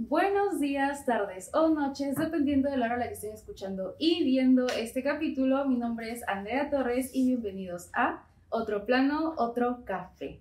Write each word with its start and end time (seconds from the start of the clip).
Buenos 0.00 0.60
días, 0.60 1.04
tardes 1.04 1.50
o 1.52 1.70
noches, 1.70 2.14
dependiendo 2.14 2.70
de 2.70 2.76
la 2.76 2.86
hora 2.86 2.94
a 2.94 2.98
la 2.98 3.08
que 3.08 3.14
estén 3.14 3.32
escuchando 3.32 3.96
y 3.98 4.22
viendo 4.22 4.68
este 4.68 5.02
capítulo. 5.02 5.64
Mi 5.64 5.76
nombre 5.76 6.12
es 6.12 6.22
Andrea 6.28 6.70
Torres 6.70 7.10
y 7.12 7.26
bienvenidos 7.26 7.90
a 7.92 8.24
Otro 8.48 8.86
Plano, 8.86 9.34
Otro 9.38 9.84
Café. 9.84 10.40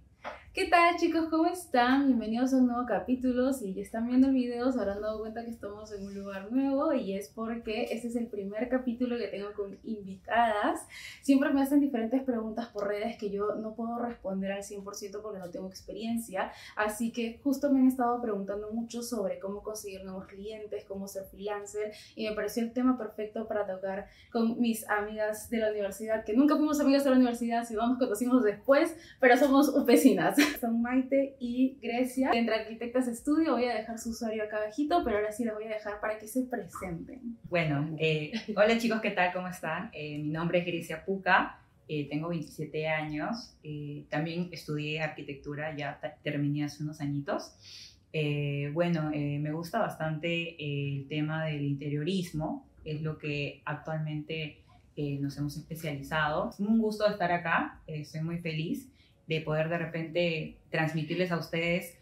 ¿Qué 0.58 0.66
tal 0.66 0.96
chicos? 0.98 1.28
¿Cómo 1.30 1.46
están? 1.46 2.08
Bienvenidos 2.08 2.52
a 2.52 2.58
un 2.58 2.66
nuevo 2.66 2.84
capítulo. 2.88 3.54
Si 3.54 3.76
ya 3.76 3.84
están 3.84 4.08
viendo 4.08 4.30
el 4.30 4.34
video 4.34 4.72
se 4.72 4.80
habrán 4.80 5.04
dado 5.04 5.20
cuenta 5.20 5.46
que 5.46 5.52
estamos 5.52 5.92
en 5.92 6.04
un 6.04 6.16
lugar 6.16 6.52
nuevo 6.52 6.94
y 6.94 7.14
es 7.14 7.30
porque 7.30 7.84
este 7.92 8.08
es 8.08 8.16
el 8.16 8.26
primer 8.26 8.68
capítulo 8.68 9.20
que 9.20 9.28
tengo 9.28 9.54
con 9.54 9.78
invitadas. 9.84 10.88
Siempre 11.22 11.52
me 11.54 11.62
hacen 11.62 11.80
diferentes 11.80 12.24
preguntas 12.24 12.70
por 12.70 12.88
redes 12.88 13.18
que 13.20 13.30
yo 13.30 13.54
no 13.54 13.76
puedo 13.76 14.00
responder 14.00 14.52
al 14.52 14.64
100% 14.64 15.22
porque 15.22 15.38
no 15.38 15.52
tengo 15.52 15.68
experiencia. 15.68 16.52
Así 16.76 17.12
que 17.12 17.40
justo 17.44 17.72
me 17.72 17.80
han 17.82 17.88
estado 17.90 18.20
preguntando 18.20 18.72
mucho 18.72 19.04
sobre 19.04 19.38
cómo 19.38 19.62
conseguir 19.62 20.06
nuevos 20.06 20.26
clientes, 20.26 20.86
cómo 20.86 21.08
ser 21.08 21.26
freelancer 21.26 21.92
y 22.16 22.28
me 22.28 22.34
pareció 22.34 22.64
el 22.64 22.74
tema 22.74 22.98
perfecto 22.98 23.48
para 23.48 23.68
tocar 23.68 24.08
con 24.32 24.60
mis 24.60 24.90
amigas 24.90 25.52
de 25.52 25.60
la 25.60 25.70
universidad, 25.70 26.26
que 26.26 26.34
nunca 26.34 26.56
fuimos 26.56 26.80
amigas 26.80 27.04
de 27.04 27.12
la 27.12 27.18
universidad, 27.18 27.64
sino 27.64 27.86
nos 27.86 28.00
conocimos 28.00 28.44
después, 28.44 28.96
pero 29.20 29.38
somos 29.38 29.86
vecinas. 29.86 30.47
Son 30.60 30.82
Maite 30.82 31.36
y 31.40 31.78
Grecia. 31.82 32.32
Entre 32.34 32.56
Arquitectas 32.56 33.08
Estudio 33.08 33.54
voy 33.54 33.66
a 33.66 33.76
dejar 33.76 34.00
su 34.00 34.10
usuario 34.10 34.44
acá 34.44 34.58
abajito, 34.58 35.02
pero 35.04 35.18
ahora 35.18 35.32
sí 35.32 35.44
las 35.44 35.56
voy 35.56 35.66
a 35.66 35.70
dejar 35.70 36.00
para 36.00 36.18
que 36.18 36.28
se 36.28 36.44
presenten. 36.44 37.38
Bueno, 37.50 37.96
eh, 38.00 38.32
hola 38.56 38.78
chicos, 38.78 39.02
¿qué 39.02 39.12
tal? 39.12 39.34
¿Cómo 39.34 39.48
están? 39.48 39.90
Eh, 39.94 40.18
mi 40.20 40.30
nombre 40.30 40.60
es 40.60 40.66
Grecia 40.66 41.06
Puca, 41.06 41.60
eh, 41.88 42.08
tengo 42.10 42.30
27 42.30 42.88
años, 42.88 43.56
también 44.10 44.50
estudié 44.52 45.02
arquitectura, 45.02 45.76
ya 45.76 46.00
terminé 46.24 46.66
hace 46.66 46.84
unos 46.84 47.00
añitos. 47.02 47.54
bueno, 48.74 49.12
me 49.12 49.52
gusta 49.52 49.80
bastante 49.80 50.56
el 50.60 51.08
tema 51.08 51.46
del 51.46 51.64
interiorismo, 51.64 52.68
es 52.84 53.02
lo 53.02 53.18
que 53.18 53.62
actualmente 53.66 54.64
nos 54.98 55.38
hemos 55.38 55.56
especializado. 55.56 56.50
Es 56.50 56.60
un 56.60 56.80
gusto 56.80 57.08
estar 57.08 57.32
acá, 57.32 57.82
estoy 57.88 58.22
muy 58.22 58.40
feliz 58.40 58.90
de 59.28 59.42
poder 59.42 59.70
de 59.70 59.78
repente 59.78 60.58
transmitirles 60.70 61.32
a 61.32 61.38
ustedes 61.38 61.98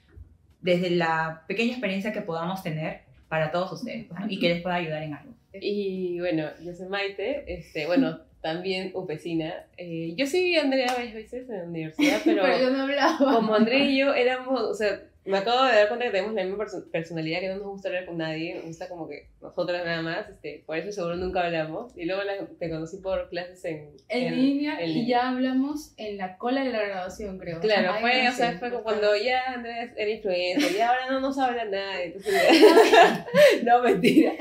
desde 0.62 0.90
la 0.90 1.44
pequeña 1.48 1.72
experiencia 1.72 2.14
que 2.14 2.22
podamos 2.22 2.64
tener 2.64 3.02
para 3.28 3.52
todos 3.52 3.72
ustedes 3.72 4.06
pues, 4.06 4.22
y 4.30 4.40
que 4.40 4.50
les 4.50 4.62
pueda 4.62 4.76
ayudar 4.76 5.04
en 5.04 5.14
algo. 5.14 5.34
Y 5.54 6.20
bueno, 6.20 6.50
yo 6.64 6.74
soy 6.74 6.88
Maite, 6.88 7.46
este, 7.54 7.86
bueno, 7.86 8.20
también 8.42 8.92
upecina. 8.94 9.54
Eh, 9.78 10.14
yo 10.16 10.26
sí 10.26 10.56
Andrea 10.58 10.94
varias 10.94 11.14
veces 11.14 11.50
en 11.50 11.58
la 11.58 11.64
universidad, 11.64 12.22
pero, 12.26 12.44
pero 12.44 12.60
yo 12.60 12.70
no 12.72 12.84
hablaba. 12.84 13.18
como 13.18 13.56
Andrea 13.56 13.84
y 13.84 13.98
yo 13.98 14.14
éramos, 14.14 14.62
o 14.62 14.74
sea, 14.74 15.02
me 15.26 15.40
acabo 15.40 15.66
de 15.66 15.74
dar 15.74 15.88
cuenta 15.88 16.06
que 16.06 16.12
tenemos 16.12 16.36
la 16.36 16.44
misma 16.44 16.66
personalidad, 16.92 17.40
que 17.40 17.50
no 17.50 17.56
nos 17.56 17.68
gusta 17.68 17.90
hablar 17.90 18.06
con 18.06 18.18
nadie, 18.18 18.56
nos 18.56 18.66
gusta 18.66 18.88
como 18.88 19.08
que 19.08 19.30
nosotras 19.42 19.84
nada 19.84 20.04
más, 20.04 20.30
este, 20.30 20.64
por 20.68 20.78
eso 20.78 20.92
seguro 20.92 21.16
nunca 21.16 21.44
hablamos. 21.44 21.98
Y 21.98 22.06
luego 22.06 22.22
te 22.60 22.70
conocí 22.70 22.98
por 22.98 23.28
clases 23.30 23.66
en, 23.66 23.90
en, 24.10 24.36
línea 24.36 24.86
y 24.86 25.08
ya 25.08 25.30
hablamos 25.30 25.94
en 25.98 26.18
la 26.18 26.38
cola 26.38 26.64
de 26.64 26.72
la 26.72 26.84
graduación, 26.84 27.40
creo. 27.40 27.60
Claro, 27.60 27.96
fue, 28.02 28.30
o 28.30 28.32
sea, 28.34 28.60
fue 28.60 28.72
cuando 28.84 29.16
ya 29.18 29.54
Andrés 29.54 29.94
era 29.98 30.12
influencer 30.12 30.72
y 30.72 30.82
ahora 30.82 31.10
no 31.10 31.20
nos 31.20 31.40
habla 31.40 31.66
nadie. 31.66 32.06
Entonces, 32.06 32.34
no, 33.64 33.82
mentira. 33.82 34.34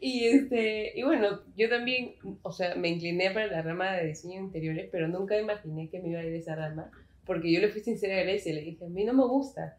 Y, 0.00 0.26
este, 0.26 0.98
y 0.98 1.02
bueno, 1.02 1.42
yo 1.54 1.68
también, 1.68 2.14
o 2.40 2.50
sea, 2.50 2.74
me 2.76 2.88
incliné 2.88 3.30
para 3.30 3.46
la 3.48 3.60
rama 3.60 3.92
de 3.92 4.06
diseño 4.06 4.36
de 4.36 4.46
interiores, 4.46 4.88
pero 4.90 5.06
nunca 5.06 5.38
imaginé 5.38 5.90
que 5.90 6.00
me 6.00 6.08
iba 6.08 6.20
a 6.20 6.24
ir 6.24 6.34
esa 6.34 6.56
rama, 6.56 6.90
porque 7.26 7.52
yo 7.52 7.60
le 7.60 7.68
fui 7.68 7.82
sincera 7.82 8.16
a 8.16 8.22
Grecia 8.22 8.52
y 8.52 8.54
le 8.54 8.62
dije, 8.62 8.86
a 8.86 8.88
mí 8.88 9.04
no 9.04 9.12
me 9.12 9.26
gusta 9.26 9.76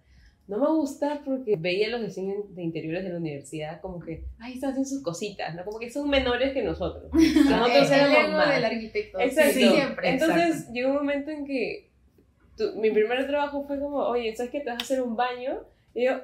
no 0.52 0.58
me 0.58 0.68
gusta 0.68 1.22
porque 1.24 1.56
veía 1.56 1.88
los 1.88 2.02
diseños 2.02 2.54
de 2.54 2.62
interiores 2.62 3.06
de 3.06 3.10
la 3.12 3.20
universidad 3.20 3.80
como 3.80 4.02
que, 4.02 4.26
ay, 4.38 4.56
están 4.56 4.72
haciendo 4.72 4.90
sus 4.90 5.02
cositas, 5.02 5.56
¿no? 5.56 5.64
Como 5.64 5.80
que 5.80 5.90
son 5.90 6.10
menores 6.10 6.52
que 6.52 6.62
nosotros. 6.62 7.10
Nosotros 7.14 7.90
éramos 7.90 8.32
más. 8.34 8.56
del 8.56 8.66
arquitecto. 8.66 9.18
Exacto. 9.18 9.54
siempre. 9.54 10.10
Entonces 10.10 10.70
llegó 10.74 10.90
un 10.90 10.96
momento 10.98 11.32
en 11.32 11.46
que 11.46 11.90
mi 12.76 12.92
primer 12.92 13.26
trabajo 13.28 13.64
fue 13.66 13.80
como, 13.80 14.00
oye, 14.00 14.36
¿sabes 14.36 14.52
qué? 14.52 14.60
Te 14.60 14.72
vas 14.72 14.82
a 14.82 14.84
hacer 14.84 15.02
un 15.02 15.16
baño. 15.16 15.62
Y 15.94 16.04
yo, 16.04 16.20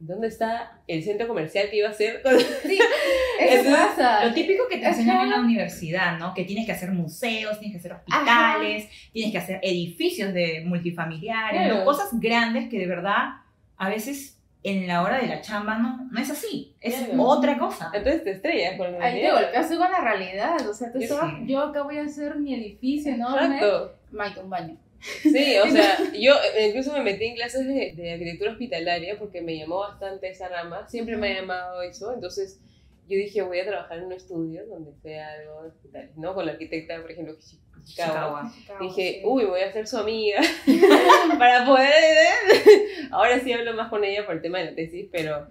¿dónde 0.00 0.26
está 0.26 0.80
el 0.88 1.04
centro 1.04 1.28
comercial 1.28 1.70
que 1.70 1.76
iba 1.76 1.86
a 1.86 1.92
hacer? 1.92 2.22
Sí, 2.64 2.80
eso 3.40 3.70
pasa. 3.76 4.24
Lo 4.24 4.34
típico 4.34 4.64
que 4.68 4.78
te 4.78 4.88
enseñan 4.88 5.22
en 5.22 5.30
la 5.30 5.38
universidad, 5.38 6.18
¿no? 6.18 6.34
Que 6.34 6.42
tienes 6.42 6.66
que 6.66 6.72
hacer 6.72 6.90
museos, 6.90 7.60
tienes 7.60 7.76
que 7.76 7.78
hacer 7.78 7.92
hospitales, 7.92 8.88
tienes 9.12 9.30
que 9.30 9.38
hacer 9.38 9.60
edificios 9.62 10.34
de 10.34 10.64
multifamiliares, 10.66 11.84
cosas 11.84 12.08
grandes 12.18 12.68
que 12.68 12.80
de 12.80 12.86
verdad 12.86 13.45
a 13.76 13.88
veces 13.88 14.38
en 14.62 14.88
la 14.88 15.02
hora 15.02 15.20
de 15.20 15.28
la 15.28 15.40
chamba 15.40 15.78
no, 15.78 16.08
no 16.10 16.20
es 16.20 16.28
así, 16.30 16.74
es 16.80 17.08
otra 17.16 17.56
cosa. 17.56 17.90
Entonces 17.94 18.24
te 18.24 18.32
estrellas 18.32 18.76
con 18.76 18.92
la 18.92 19.04
Ahí 19.04 19.20
te 19.20 19.30
golpeas 19.30 19.68
con 19.68 19.78
la 19.78 20.00
realidad, 20.00 20.68
o 20.68 20.74
sea, 20.74 20.92
tú 20.92 20.98
yo 21.44 21.60
acá 21.60 21.82
voy 21.82 21.98
a 21.98 22.02
hacer 22.02 22.36
mi 22.36 22.54
edificio 22.54 23.12
enorme, 23.12 23.60
Mike, 24.10 24.40
un 24.40 24.50
baño. 24.50 24.76
Sí, 25.22 25.56
o 25.58 25.66
sea, 25.70 25.98
yo 26.12 26.34
incluso 26.66 26.92
me 26.92 27.02
metí 27.02 27.26
en 27.26 27.36
clases 27.36 27.66
de, 27.66 27.92
de, 27.94 28.12
arquitectura 28.12 28.52
hospitalaria 28.52 29.18
porque 29.18 29.40
me 29.40 29.56
llamó 29.56 29.80
bastante 29.80 30.30
esa 30.30 30.48
rama, 30.48 30.88
siempre 30.88 31.16
me 31.16 31.32
ha 31.32 31.40
llamado 31.40 31.82
eso, 31.82 32.12
entonces 32.12 32.58
yo 33.08 33.16
dije 33.16 33.42
voy 33.42 33.60
a 33.60 33.66
trabajar 33.66 33.98
en 33.98 34.04
un 34.04 34.12
estudio 34.12 34.66
donde 34.66 34.92
sea 35.02 35.32
algo 35.32 35.72
de 35.92 36.10
¿no? 36.16 36.34
Con 36.34 36.46
la 36.46 36.52
arquitecta, 36.52 37.00
por 37.00 37.10
ejemplo, 37.10 37.36
Chicago. 37.84 38.40
Dije, 38.80 39.22
uy, 39.24 39.44
voy 39.44 39.60
a 39.60 39.72
ser 39.72 39.86
su 39.86 39.96
amiga 39.96 40.40
para 41.38 41.64
poder... 41.64 41.92
ahora 43.12 43.40
sí 43.40 43.52
hablo 43.52 43.74
más 43.74 43.88
con 43.88 44.04
ella 44.04 44.26
por 44.26 44.36
el 44.36 44.42
tema 44.42 44.58
de 44.58 44.66
la 44.66 44.74
tesis, 44.74 45.08
pero, 45.12 45.46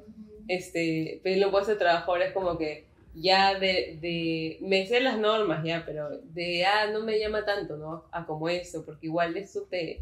este, 0.48 1.22
pero 1.24 1.40
no 1.46 1.52
puedo 1.52 1.64
hacer 1.64 1.78
trabajo 1.78 2.12
ahora 2.12 2.26
es 2.26 2.34
como 2.34 2.58
que 2.58 2.86
ya 3.14 3.58
de, 3.58 3.98
de, 4.02 4.58
me 4.62 4.86
sé 4.86 5.00
las 5.00 5.18
normas 5.18 5.64
ya, 5.64 5.84
pero 5.86 6.10
de, 6.10 6.66
ah, 6.66 6.88
no 6.92 7.02
me 7.02 7.18
llama 7.18 7.46
tanto, 7.46 7.78
¿no? 7.78 8.04
A 8.12 8.26
como 8.26 8.50
eso, 8.50 8.86
porque 8.86 9.08
igual 9.08 9.38
eso 9.38 9.62
te, 9.70 10.02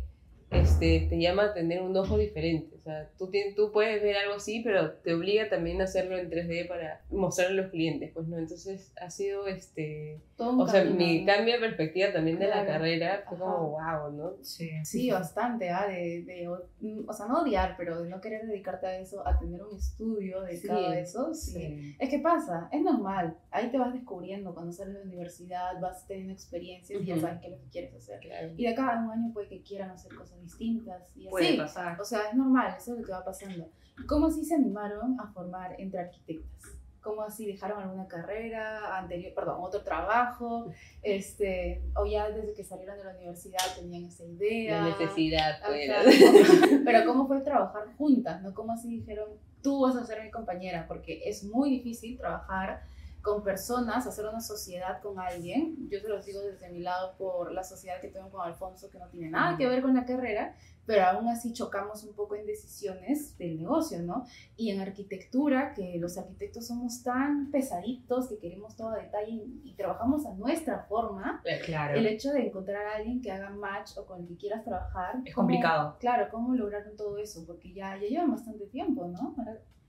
este, 0.49 1.07
te 1.09 1.19
llama 1.19 1.43
a 1.43 1.53
tener 1.53 1.81
un 1.81 1.95
ojo 1.95 2.17
diferente. 2.17 2.72
O 2.83 2.85
sea, 2.85 3.09
tú, 3.17 3.31
tú 3.55 3.71
puedes 3.71 4.03
ver 4.03 4.17
algo 4.17 4.35
así, 4.35 4.61
pero 4.61 4.91
te 4.91 5.13
obliga 5.13 5.47
también 5.47 5.79
a 5.79 5.85
hacerlo 5.85 6.17
en 6.17 6.29
3D 6.29 6.67
para 6.67 7.01
mostrarlo 7.09 7.61
a 7.61 7.63
los 7.63 7.71
clientes, 7.71 8.11
pues, 8.13 8.27
¿no? 8.27 8.37
Entonces, 8.37 8.91
ha 9.01 9.09
sido, 9.09 9.47
este... 9.47 10.21
o 10.37 10.67
sea, 10.67 10.83
mi 10.83 11.25
cambio 11.25 11.53
de 11.53 11.59
perspectiva 11.61 12.11
también 12.11 12.39
de 12.39 12.47
la 12.47 12.65
carrera 12.65 13.23
fue 13.29 13.37
como, 13.37 13.69
wow, 13.71 14.11
¿no? 14.11 14.33
Sí, 14.43 14.69
sí 14.83 15.09
bastante, 15.11 15.69
¿ah? 15.69 15.87
De, 15.87 16.23
de, 16.23 16.49
o 16.49 17.13
sea, 17.13 17.27
no 17.27 17.43
odiar, 17.43 17.75
pero 17.77 18.01
de 18.01 18.09
no 18.09 18.19
querer 18.19 18.47
dedicarte 18.47 18.85
a 18.85 18.97
eso, 18.97 19.25
a 19.25 19.39
tener 19.39 19.63
un 19.63 19.77
estudio 19.77 20.41
dedicado 20.41 20.89
a 20.89 20.99
eso, 20.99 21.33
sí. 21.33 21.95
Es 21.99 22.09
que 22.09 22.19
pasa, 22.19 22.67
es 22.73 22.81
normal. 22.81 23.37
Ahí 23.49 23.71
te 23.71 23.77
vas 23.77 23.93
descubriendo 23.93 24.53
cuando 24.53 24.73
sales 24.73 24.95
de 24.95 24.99
la 24.99 25.05
universidad, 25.05 25.79
vas 25.79 26.05
teniendo 26.05 26.33
experiencias 26.33 27.01
y 27.01 27.05
ya 27.05 27.17
sabes 27.17 27.39
qué 27.39 27.47
es 27.47 27.51
lo 27.53 27.59
que 27.59 27.69
quieres 27.69 27.95
hacer. 27.95 28.19
Y 28.57 28.63
de 28.63 28.69
acá 28.69 28.93
a 28.93 29.03
un 29.03 29.11
año 29.11 29.33
puede 29.33 29.47
que 29.47 29.61
quieran 29.61 29.91
hacer 29.91 30.13
cosas 30.13 30.41
distintas 30.41 31.11
y 31.15 31.29
Puede 31.29 31.57
pasar. 31.57 31.99
O 31.99 32.05
sea, 32.05 32.29
es 32.29 32.35
normal, 32.35 32.72
eso 32.77 32.93
es 32.93 32.99
lo 32.99 33.05
que 33.05 33.11
va 33.11 33.23
pasando. 33.23 33.69
¿Cómo 34.07 34.27
así 34.27 34.43
se 34.43 34.55
animaron 34.55 35.19
a 35.19 35.27
formar 35.27 35.75
entre 35.79 35.99
arquitectas? 35.99 36.71
¿Cómo 37.01 37.21
así 37.21 37.45
dejaron 37.45 37.81
alguna 37.81 38.07
carrera 38.07 38.97
anterior, 38.97 39.33
perdón, 39.33 39.57
otro 39.59 39.81
trabajo? 39.81 40.71
Este, 41.01 41.83
o 41.95 42.05
ya 42.05 42.29
desde 42.29 42.53
que 42.53 42.63
salieron 42.63 42.97
de 42.97 43.03
la 43.03 43.11
universidad 43.11 43.59
tenían 43.75 44.05
esa 44.05 44.23
idea. 44.23 44.81
La 44.81 44.87
necesidad, 44.87 45.59
pues. 45.65 45.91
Pero 46.85 47.05
¿cómo 47.05 47.27
fue 47.27 47.41
trabajar 47.41 47.93
juntas? 47.97 48.41
¿no? 48.41 48.53
¿Cómo 48.53 48.71
así 48.71 48.87
dijeron, 48.87 49.29
tú 49.61 49.81
vas 49.81 49.97
a 49.97 50.05
ser 50.05 50.23
mi 50.23 50.31
compañera? 50.31 50.85
Porque 50.87 51.21
es 51.25 51.43
muy 51.43 51.69
difícil 51.71 52.17
trabajar 52.17 52.83
con 53.23 53.41
personas, 53.41 54.05
hacer 54.05 54.25
una 54.25 54.41
sociedad 54.41 55.01
con 55.01 55.17
alguien. 55.17 55.89
Yo 55.89 56.01
te 56.01 56.09
lo 56.09 56.21
digo 56.21 56.41
desde 56.41 56.69
mi 56.69 56.81
lado 56.81 57.15
por 57.17 57.53
la 57.53 57.63
sociedad 57.63 58.01
que 58.01 58.09
tengo 58.09 58.29
con 58.29 58.41
Alfonso, 58.41 58.89
que 58.89 58.99
no 58.99 59.07
tiene 59.07 59.29
nada 59.29 59.57
que 59.57 59.65
ver 59.65 59.81
con 59.81 59.95
la 59.95 60.05
carrera, 60.05 60.53
pero 60.85 61.05
aún 61.05 61.29
así 61.29 61.53
chocamos 61.53 62.03
un 62.03 62.13
poco 62.13 62.35
en 62.35 62.45
decisiones 62.45 63.37
del 63.37 63.57
negocio, 63.57 64.01
¿no? 64.01 64.25
Y 64.57 64.71
en 64.71 64.81
arquitectura, 64.81 65.73
que 65.73 65.97
los 65.99 66.17
arquitectos 66.17 66.67
somos 66.67 67.01
tan 67.01 67.49
pesaditos 67.49 68.27
que 68.27 68.39
queremos 68.39 68.75
todo 68.75 68.89
a 68.89 68.97
detalle 68.97 69.31
y, 69.63 69.73
trabajamos 69.77 70.25
a 70.25 70.33
nuestra 70.35 70.83
forma, 70.83 71.41
claro. 71.65 71.97
el 71.97 72.05
hecho 72.05 72.31
de 72.31 72.47
encontrar 72.47 72.85
a 72.85 72.95
alguien 72.97 73.21
que 73.21 73.31
haga 73.31 73.49
match 73.49 73.97
o 73.97 74.05
con 74.05 74.21
el 74.21 74.27
que 74.27 74.37
quieras 74.37 74.63
trabajar. 74.63 75.15
Es 75.25 75.33
complicado. 75.33 75.97
Claro, 75.99 76.27
¿cómo 76.29 76.53
lograron 76.53 76.95
todo 76.95 77.17
eso? 77.17 77.43
Porque 77.47 77.73
ya, 77.73 77.97
ya 77.97 78.07
llevan 78.07 78.31
bastante 78.31 78.67
tiempo, 78.67 79.07
¿no? 79.07 79.33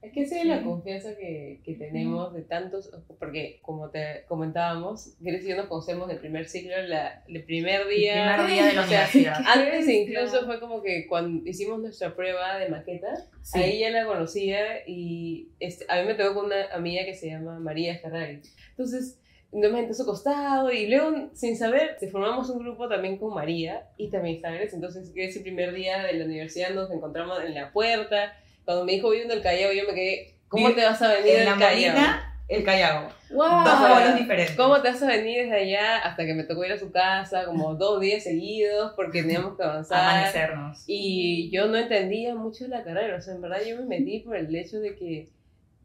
Es 0.05 0.13
que 0.13 0.23
esa 0.23 0.39
es 0.39 0.45
la 0.45 0.63
confianza 0.63 1.17
que, 1.17 1.63
que 1.65 1.75
tenemos 1.77 2.35
de 2.35 2.43
tantos, 2.43 2.91
porque 3.19 3.59
como 3.63 3.89
te 3.89 4.25
comentábamos, 4.29 5.17
Grecia 5.19 5.47
y 5.47 5.51
yo 5.53 5.57
nos 5.57 5.67
conocemos 5.67 6.09
del 6.09 6.19
primer 6.19 6.47
ciclo, 6.47 6.75
la, 6.83 7.25
el 7.27 7.43
primer 7.45 7.89
día. 7.89 8.37
El 8.37 8.45
primer 8.45 8.53
día 8.55 8.67
de 8.67 8.73
la 8.75 8.85
universidad. 8.85 9.37
Antes 9.47 9.89
incluso 9.89 10.45
fue 10.45 10.61
como 10.61 10.83
que 10.83 11.07
cuando 11.07 11.49
hicimos 11.49 11.81
nuestra 11.81 12.15
prueba 12.15 12.59
de 12.59 12.69
maqueta, 12.69 13.15
ahí 13.55 13.81
ya 13.81 13.91
la 13.91 14.05
conocía 14.05 14.87
y 14.87 15.49
este, 15.59 15.87
a 15.89 16.03
mí 16.03 16.07
me 16.07 16.15
tocó 16.15 16.35
con 16.35 16.47
una 16.47 16.67
amiga 16.75 17.07
que 17.07 17.15
se 17.15 17.29
llama 17.29 17.59
María 17.59 17.99
Ferrari. 17.99 18.43
Entonces, 18.71 19.19
nos 19.53 19.73
me 19.73 19.87
a 19.87 19.95
su 19.95 20.05
costado 20.05 20.71
y 20.71 20.89
luego, 20.89 21.31
sin 21.33 21.57
saber, 21.57 21.97
formamos 22.13 22.51
un 22.51 22.59
grupo 22.59 22.89
también 22.89 23.17
con 23.17 23.33
María 23.33 23.89
y 23.97 24.11
también 24.11 24.37
está 24.37 24.51
Grecia. 24.51 24.77
Entonces, 24.77 25.11
ese 25.15 25.41
primer 25.41 25.73
día 25.73 26.03
de 26.03 26.13
la 26.13 26.27
universidad 26.27 26.75
nos 26.75 26.91
encontramos 26.91 27.39
en 27.43 27.55
la 27.55 27.73
puerta 27.73 28.37
cuando 28.65 28.85
me 28.85 28.93
dijo 28.93 29.11
viviendo 29.11 29.35
el 29.35 29.43
Callao, 29.43 29.73
yo 29.73 29.85
me 29.87 29.95
quedé 29.95 30.35
¿Cómo 30.49 30.73
te 30.73 30.85
vas 30.85 31.03
a 31.03 31.09
venir 31.15 31.33
En 31.33 31.39
del 31.39 31.45
la 31.47 31.59
Callao? 31.59 31.93
Molina, 31.93 32.39
el 32.49 32.65
Callao. 32.65 33.09
¡Wow! 33.31 33.65
Dos 33.65 33.81
pueblos 33.81 34.19
diferentes. 34.19 34.57
¿Cómo 34.57 34.81
te 34.81 34.89
vas 34.89 35.03
a 35.03 35.07
venir 35.09 35.43
desde 35.43 35.57
allá 35.57 35.99
hasta 35.99 36.25
que 36.25 36.35
me 36.35 36.45
tocó 36.45 36.65
ir 36.65 36.73
a 36.73 36.79
su 36.79 36.93
casa 36.93 37.45
como 37.45 37.75
dos 37.75 38.01
días 38.01 38.23
seguidos 38.23 38.93
porque 38.95 39.23
teníamos 39.23 39.57
que 39.57 39.65
avanzar? 39.65 40.11
Amanecernos. 40.11 40.85
Y 40.87 41.51
yo 41.51 41.67
no 41.67 41.77
entendía 41.77 42.37
mucho 42.37 42.69
la 42.69 42.85
carrera, 42.85 43.17
o 43.17 43.21
sea, 43.21 43.35
en 43.35 43.41
verdad 43.41 43.59
yo 43.67 43.77
me 43.79 43.87
metí 43.87 44.21
por 44.21 44.37
el 44.37 44.55
hecho 44.55 44.79
de 44.79 44.95
que 44.95 45.29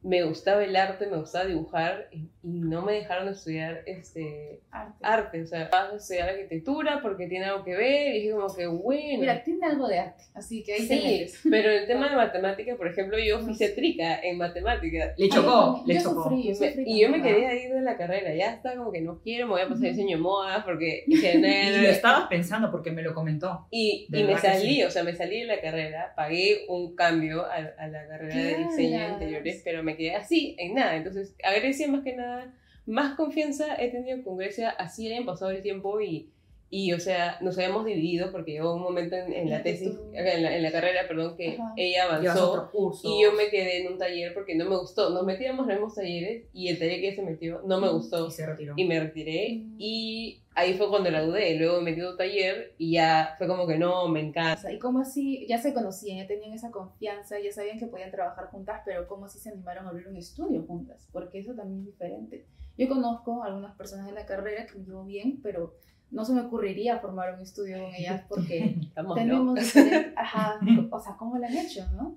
me 0.02 0.24
gustaba 0.24 0.64
el 0.64 0.76
arte, 0.76 1.08
me 1.08 1.18
gustaba 1.18 1.46
dibujar 1.46 2.08
y, 2.12 2.30
y 2.44 2.60
no 2.62 2.82
me 2.82 2.94
dejaron 2.94 3.28
estudiar 3.28 3.84
este 3.86 4.62
Arte. 4.72 4.94
arte, 5.02 5.42
o 5.42 5.46
sea, 5.48 5.68
vas 5.72 5.92
a 5.92 5.96
estudiar 5.98 6.30
arquitectura 6.30 7.00
porque 7.02 7.28
tiene 7.28 7.46
algo 7.46 7.64
que 7.66 7.76
ver 7.76 8.16
y 8.16 8.20
dije 8.22 8.32
como 8.32 8.56
que 8.56 8.68
bueno. 8.68 9.20
Mira, 9.20 9.44
tiene 9.44 9.66
algo 9.66 9.88
de 9.90 10.00
arte, 10.00 10.24
así 10.34 10.64
que 10.64 10.74
ahí 10.74 10.88
te 10.88 10.98
Sí, 10.98 11.04
metes. 11.04 11.40
pero 11.50 11.70
el 11.70 11.86
tema 11.86 12.10
de 12.10 12.16
matemáticas, 12.16 12.78
por 12.78 12.88
ejemplo, 12.88 13.18
yo 13.20 13.40
fui 13.42 13.56
cetrica 13.56 14.22
en 14.22 14.38
matemáticas. 14.38 15.14
Le 15.18 15.26
Ay, 15.26 15.30
chocó, 15.30 15.80
yo 15.82 15.84
le 15.86 15.94
yo 15.96 16.02
chocó. 16.02 16.24
sufrí, 16.24 16.48
yo 16.48 16.56
sufrí 16.56 16.84
y 16.86 17.02
yo 17.02 17.10
me 17.10 17.22
quería 17.22 17.54
ir 17.56 17.74
de 17.74 17.82
la 17.82 17.98
carrera, 17.98 18.34
ya 18.34 18.54
está 18.54 18.76
como 18.78 18.92
que 18.92 19.02
no 19.02 19.20
quiero, 19.22 19.48
me 19.48 19.54
voy 19.54 19.62
a 19.62 19.68
pasar 19.68 19.90
diseño 19.90 20.16
de 20.18 20.24
moda 20.24 20.64
porque 20.64 21.04
"Nah, 21.08 21.70
Y 21.78 21.82
lo 21.82 21.90
estabas 21.90 22.28
pensando 22.30 22.72
porque 22.72 22.92
me 22.92 23.02
lo 23.02 23.14
comentó. 23.14 23.68
Y, 23.70 24.08
y 24.12 24.24
me 24.24 24.38
salí, 24.38 24.76
sí. 24.76 24.84
o 24.84 24.92
sea, 24.92 25.04
me 25.04 25.14
salí 25.16 25.42
de 25.42 25.46
la 25.46 25.60
carrera, 25.60 26.14
pagué 26.16 26.66
un 26.70 26.96
cambio 26.96 27.46
a, 27.46 27.56
a 27.78 27.88
la 27.88 28.08
carrera 28.08 28.36
de 28.36 28.56
¿Qué 28.56 28.58
diseño 28.64 29.00
de 29.02 29.08
interiores, 29.14 29.62
pero 29.66 29.84
me 29.84 29.89
quedé 29.98 30.16
así, 30.16 30.56
en 30.58 30.76
nada. 30.76 30.96
Entonces, 30.96 31.36
a 31.44 31.52
Grecia 31.54 31.88
más 31.88 32.04
que 32.04 32.16
nada, 32.16 32.54
más 32.86 33.16
confianza 33.16 33.76
he 33.82 33.90
tenido 33.90 34.24
con 34.24 34.38
Grecia, 34.38 34.70
así 34.72 35.08
hayan 35.12 35.26
pasado 35.26 35.52
el 35.52 35.62
tiempo 35.62 36.02
y, 36.02 36.30
y 36.72 36.94
o 36.94 37.00
sea, 37.00 37.38
nos 37.42 37.58
habíamos 37.58 37.84
dividido 37.86 38.32
porque 38.32 38.52
llegó 38.52 38.76
un 38.76 38.82
momento 38.84 39.16
en, 39.16 39.34
en 39.34 39.50
la 39.50 39.64
tesis, 39.64 39.92
en 40.14 40.44
la, 40.44 40.56
en 40.56 40.62
la 40.64 40.72
carrera, 40.72 41.08
perdón, 41.08 41.36
que 41.36 41.54
Ajá. 41.54 41.74
ella 41.78 42.04
avanzó. 42.06 42.70
Y 43.04 43.24
yo 43.24 43.34
me 43.34 43.50
quedé 43.50 43.82
en 43.86 43.94
un 43.94 43.98
taller 43.98 44.34
porque 44.34 44.54
no 44.56 44.70
me 44.70 44.78
gustó. 44.78 45.10
Nos 45.10 45.26
metíamos 45.26 45.64
en 45.64 45.70
los 45.70 45.76
mismos 45.78 45.96
talleres 45.96 46.46
y 46.54 46.68
el 46.68 46.78
taller 46.78 47.00
que 47.00 47.08
ella 47.08 47.16
se 47.16 47.24
metió 47.24 47.62
no 47.66 47.80
me 47.82 47.88
Mm. 47.88 47.94
gustó 47.94 48.28
Y 48.28 48.32
se 48.32 48.46
retiró. 48.46 48.74
y 48.78 48.86
me 48.86 49.00
retiré 49.00 49.56
Mm. 49.64 49.76
y 49.80 50.42
ahí 50.54 50.74
fue 50.76 50.90
cuando 50.90 51.10
la 51.10 51.22
dudé. 51.24 51.56
Luego 51.56 51.82
me 51.82 51.90
metí 51.92 52.02
a 52.02 52.10
un 52.12 52.18
taller 52.18 52.74
y 52.78 52.92
ya 52.92 53.34
fue 53.38 53.48
como 53.48 53.66
que 53.66 53.78
no, 53.78 54.08
me 54.08 54.20
encanta. 54.22 54.72
y 54.72 54.78
como 54.78 55.00
así, 55.00 55.48
ya 55.48 55.58
se 55.58 55.74
conocían, 55.74 56.18
ya 56.20 56.28
tenían 56.28 56.54
esa 56.54 56.70
confianza, 56.70 57.40
ya 57.40 57.52
sabían 57.52 57.80
que 57.80 57.88
podían 57.88 58.12
trabajar 58.12 58.46
juntas, 58.52 58.82
pero 58.86 59.08
como 59.08 59.26
así 59.26 59.40
se 59.40 59.50
animaron 59.50 59.86
a 59.88 59.90
abrir 59.90 60.08
un 60.08 60.18
estudio 60.18 60.64
juntas, 60.68 61.08
porque 61.12 61.40
eso 61.40 61.56
también 61.56 61.80
es 61.80 61.86
diferente. 61.88 62.46
Yo 62.78 62.88
conozco 62.88 63.42
a 63.44 63.48
algunas 63.48 63.76
personas 63.76 64.06
de 64.06 64.14
la 64.14 64.26
carrera 64.26 64.66
que 64.66 64.78
me 64.78 64.86
llevo 64.86 65.04
bien, 65.04 65.40
pero 65.42 65.74
no 66.12 66.26
se 66.26 66.34
me 66.34 66.42
ocurriría 66.42 67.00
formar 67.00 67.34
un 67.36 67.42
estudio 67.42 67.84
con 67.84 67.94
ellas 67.94 68.24
porque 68.30 68.76
Estamos 68.82 69.16
tenemos 69.16 69.46
locos. 69.46 69.64
diferentes, 69.64 70.14
ajá, 70.18 70.60
o 70.92 71.00
sea, 71.00 71.14
¿cómo 71.18 71.38
lo 71.38 71.46
han 71.46 71.56
hecho, 71.58 71.86
no? 71.94 72.16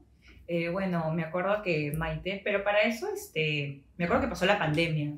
Eh, 0.48 0.68
bueno, 0.68 1.12
me 1.14 1.22
acuerdo 1.22 1.62
que 1.62 1.92
Maite, 1.96 2.40
pero 2.44 2.64
para 2.64 2.82
eso, 2.82 3.06
este, 3.14 3.80
me 3.96 4.04
acuerdo 4.04 4.24
que 4.24 4.28
pasó 4.28 4.44
la 4.44 4.58
pandemia. 4.58 5.12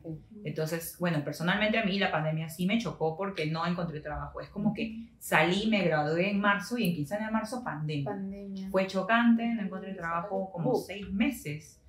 Entonces, 0.45 0.97
bueno, 1.01 1.25
personalmente 1.25 1.79
a 1.79 1.85
mí 1.85 1.99
la 1.99 2.13
pandemia 2.13 2.49
sí 2.51 2.67
me 2.67 2.79
chocó 2.79 3.17
porque 3.17 3.47
no 3.47 3.67
encontré 3.67 4.01
trabajo. 4.01 4.41
Es 4.43 4.49
como 4.51 4.75
que 4.75 5.09
salí, 5.19 5.67
me 5.69 5.83
gradué 5.83 6.31
en 6.31 6.39
marzo 6.41 6.77
y 6.77 6.89
en 6.91 6.95
quincena 6.95 7.27
de 7.27 7.33
marzo 7.33 7.65
pandemia. 7.65 8.05
Pandemia. 8.05 8.69
Fue 8.71 8.87
chocante, 8.87 9.47
no 9.47 9.63
encontré 9.63 9.95
trabajo 9.95 10.51
como 10.53 10.73
Uh. 10.73 10.83
seis 10.87 11.11
meses. 11.11 11.81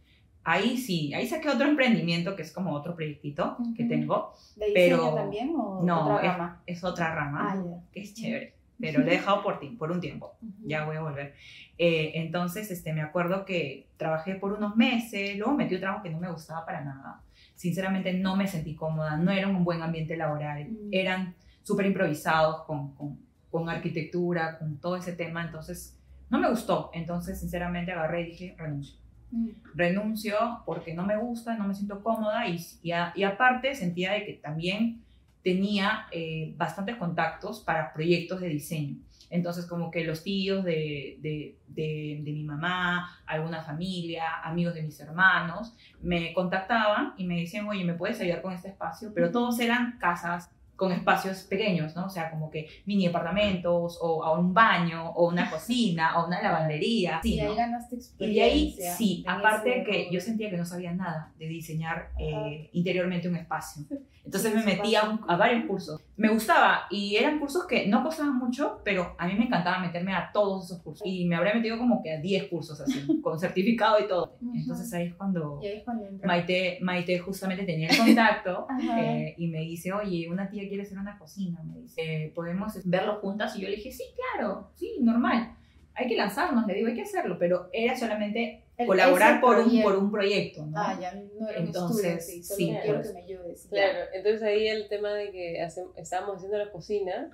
Ahí 0.48 0.78
sí, 0.78 1.12
ahí 1.16 1.28
saqué 1.28 1.50
otro 1.50 1.68
emprendimiento 1.68 2.36
que 2.36 2.44
es 2.44 2.52
como 2.52 2.72
otro 2.72 2.96
proyectito 2.96 3.58
que 3.76 3.84
Ujú. 3.84 3.90
tengo. 3.90 4.34
¿De 4.56 4.68
diseño 4.68 4.98
pero- 4.98 5.16
también 5.16 5.54
o 5.56 5.82
No, 5.84 6.04
otra 6.06 6.18
es, 6.18 6.32
rama? 6.38 6.62
es 6.68 6.84
otra 6.84 7.16
rama 7.16 7.50
Ah, 7.52 7.56
ya. 7.56 7.92
que 7.92 8.02
es 8.02 8.14
chévere, 8.14 8.54
pero 8.80 9.00
lo 9.00 9.08
he 9.08 9.10
dejado 9.10 9.42
por 9.42 9.60
ti, 9.60 9.70
por 9.70 9.92
un 9.92 10.00
tiempo. 10.00 10.38
Ujú. 10.42 10.54
Ya 10.68 10.86
voy 10.86 10.98
a 10.98 11.02
volver. 11.02 11.34
Eh, 11.80 12.12
entonces, 12.16 12.70
este, 12.70 12.94
me 12.94 13.02
acuerdo 13.02 13.44
que 13.44 13.88
trabajé 13.98 14.36
por 14.36 14.54
unos 14.54 14.76
meses, 14.78 15.36
luego 15.36 15.56
metí 15.56 15.74
un 15.76 15.82
trabajo 15.82 16.04
que 16.04 16.12
no 16.12 16.20
me 16.20 16.32
gustaba 16.32 16.64
para 16.64 16.82
nada. 16.86 17.22
Sinceramente 17.56 18.14
no 18.14 18.36
me 18.36 18.48
sentí 18.48 18.76
cómoda, 18.76 19.18
no 19.18 19.32
era 19.32 19.48
un 19.48 19.64
buen 19.64 19.82
ambiente 19.82 20.16
laboral, 20.16 20.70
Mm. 20.70 20.90
eran 20.92 21.36
súper 21.64 21.88
improvisados 21.88 22.66
con, 22.66 22.94
con, 22.94 23.18
con 23.50 23.68
arquitectura, 23.68 24.60
con 24.60 24.78
todo 24.78 24.96
ese 24.96 25.14
tema, 25.14 25.44
entonces 25.44 25.98
no 26.30 26.38
me 26.40 26.48
gustó. 26.50 26.92
Entonces, 26.94 27.40
sinceramente 27.40 27.92
agarré 27.94 28.22
y 28.22 28.26
dije, 28.26 28.56
renuncio. 28.60 29.00
Mm. 29.36 29.50
Renuncio 29.76 30.38
porque 30.66 30.94
no 30.94 31.06
me 31.06 31.18
gusta, 31.18 31.58
no 31.58 31.68
me 31.68 31.76
siento 31.76 32.02
cómoda 32.02 32.48
y, 32.48 32.58
y, 32.82 32.92
a- 32.92 33.12
y 33.16 33.24
aparte 33.24 33.76
sentía 33.76 34.14
de 34.14 34.26
que 34.26 34.34
también 34.34 35.04
tenía 35.44 36.08
eh, 36.12 36.54
bastantes 36.58 36.96
contactos 36.96 37.60
para 37.60 37.92
proyectos 37.94 38.40
de 38.42 38.48
diseño. 38.50 38.98
Entonces, 39.30 39.66
como 39.66 39.92
que 39.92 40.06
los 40.06 40.24
tíos 40.24 40.64
de, 40.64 41.18
de, 41.22 41.58
de, 41.68 42.22
de 42.24 42.32
mi 42.32 42.44
mamá, 42.44 43.10
alguna 43.26 43.62
familia, 43.64 44.24
amigos 44.44 44.76
de 44.76 44.84
mis 44.84 45.00
hermanos, 45.00 45.76
me 46.02 46.32
contactaban 46.34 47.14
y 47.18 47.26
me 47.26 47.40
decían, 47.42 47.68
oye, 47.68 47.84
¿me 47.84 47.96
puedes 47.96 48.20
ayudar 48.22 48.42
con 48.42 48.54
este 48.54 48.70
espacio? 48.70 49.12
Pero 49.14 49.32
todos 49.32 49.60
eran 49.60 49.98
casas 50.00 50.50
con 50.76 50.92
espacios 50.92 51.44
pequeños, 51.44 51.96
¿no? 51.96 52.06
O 52.06 52.10
sea, 52.10 52.30
como 52.32 52.50
que 52.50 52.68
mini 52.86 53.08
apartamentos, 53.08 53.98
o 54.02 54.24
a 54.24 54.38
un 54.38 54.54
baño, 54.54 55.12
o 55.12 55.28
una 55.30 55.50
cocina, 55.52 56.20
o 56.22 56.28
una 56.28 56.42
lavandería. 56.42 57.22
y 57.24 57.34
Sí, 57.34 57.40
ahí 57.40 57.48
¿no? 57.48 57.56
ganaste 57.56 57.96
Y 57.96 57.98
experiencia. 58.00 58.44
de 58.46 58.52
ahí, 58.90 58.96
sí, 58.98 59.24
aparte 59.28 59.82
ese 59.82 59.84
que 59.90 60.10
yo 60.12 60.20
sentía 60.20 60.50
que 60.50 60.58
no 60.58 60.66
sabía 60.66 60.92
nada 60.94 61.32
de 61.38 61.48
diseñar 61.48 62.10
eh, 62.20 62.70
interiormente 62.74 63.28
un 63.28 63.36
espacio. 63.38 63.84
Entonces 64.26 64.52
Sí, 64.54 64.58
me 64.60 64.66
metí 64.66 64.96
a, 64.96 65.04
un- 65.10 65.20
a 65.28 65.38
varios 65.38 65.66
cursos. 65.66 66.02
Me 66.18 66.30
gustaba 66.30 66.88
y 66.90 67.16
eran 67.16 67.40
cursos 67.40 67.66
que 67.68 67.88
no 67.88 68.04
costaban 68.04 68.38
mucho, 68.38 68.82
pero 68.84 69.16
a 69.20 69.28
mí 69.28 69.36
me 69.36 69.46
encantaba 69.46 69.80
meterme 69.80 70.14
a 70.16 70.32
todos 70.34 70.66
esos 70.66 70.82
cursos. 70.82 71.06
Y 71.06 71.26
me 71.26 71.36
habría 71.36 71.54
metido 71.54 71.78
como 71.78 72.02
que 72.02 72.12
a 72.14 72.20
10 72.20 72.48
cursos 72.50 72.80
así, 72.82 73.00
con 73.22 73.40
certificado 73.40 74.00
y 74.04 74.08
todo. 74.08 74.38
Entonces 74.54 74.92
ahí 74.94 75.08
es 75.08 75.14
cuando 75.16 75.60
ahí 75.62 75.78
es 75.78 75.84
cuando. 75.84 76.06
Maite, 76.24 76.80
Maite 76.82 77.20
justamente 77.20 77.64
tenía 77.66 77.90
el 77.90 77.98
contacto 77.98 78.68
eh, 78.98 79.36
y 79.38 79.48
me 79.48 79.60
dice, 79.60 79.94
oye, 79.94 80.28
una 80.30 80.50
tía 80.50 80.68
quiere 80.68 80.84
hacer 80.84 80.98
una 80.98 81.18
cocina, 81.20 81.62
me 81.64 81.80
dice, 81.82 82.02
"Eh, 82.26 82.32
¿podemos 82.34 82.74
verlo 82.86 83.16
juntas? 83.22 83.56
Y 83.58 83.62
yo 83.62 83.70
le 83.70 83.76
dije, 83.76 83.92
sí, 83.92 84.04
claro, 84.34 84.72
sí, 84.76 84.98
normal. 85.02 85.56
Hay 85.94 86.08
que 86.08 86.16
lanzarnos, 86.18 86.66
le 86.68 86.74
digo, 86.74 86.88
hay 86.88 86.96
que 86.96 87.04
hacerlo, 87.04 87.38
pero 87.40 87.70
era 87.72 87.96
solamente 87.96 88.65
El- 88.78 88.88
colaborar 88.88 89.40
por 89.42 89.58
un, 89.58 89.64
proyecto. 89.64 89.90
por 89.90 89.98
un 89.98 90.12
proyecto, 90.12 90.66
¿no? 90.66 90.74
Ah, 90.78 90.98
ya 91.00 91.14
no 91.14 91.48
era 91.50 91.60
un 91.62 91.66
Entonces, 91.68 92.06
estudio, 92.06 92.22
sí, 92.22 92.44
solo 92.44 92.58
sí, 92.58 92.78
quiero 92.82 92.96
pues. 92.98 93.08
que 93.08 93.14
me 93.14 93.20
ayudes. 93.24 93.68
Claro, 93.70 94.00
entonces 94.14 94.44
ahí 94.44 94.68
el 94.68 94.88
tema 94.90 95.14
de 95.14 95.32
que 95.32 95.62
hace- 95.62 95.86
estábamos 95.96 96.36
haciendo 96.38 96.58
la 96.58 96.72
cocina 96.72 97.32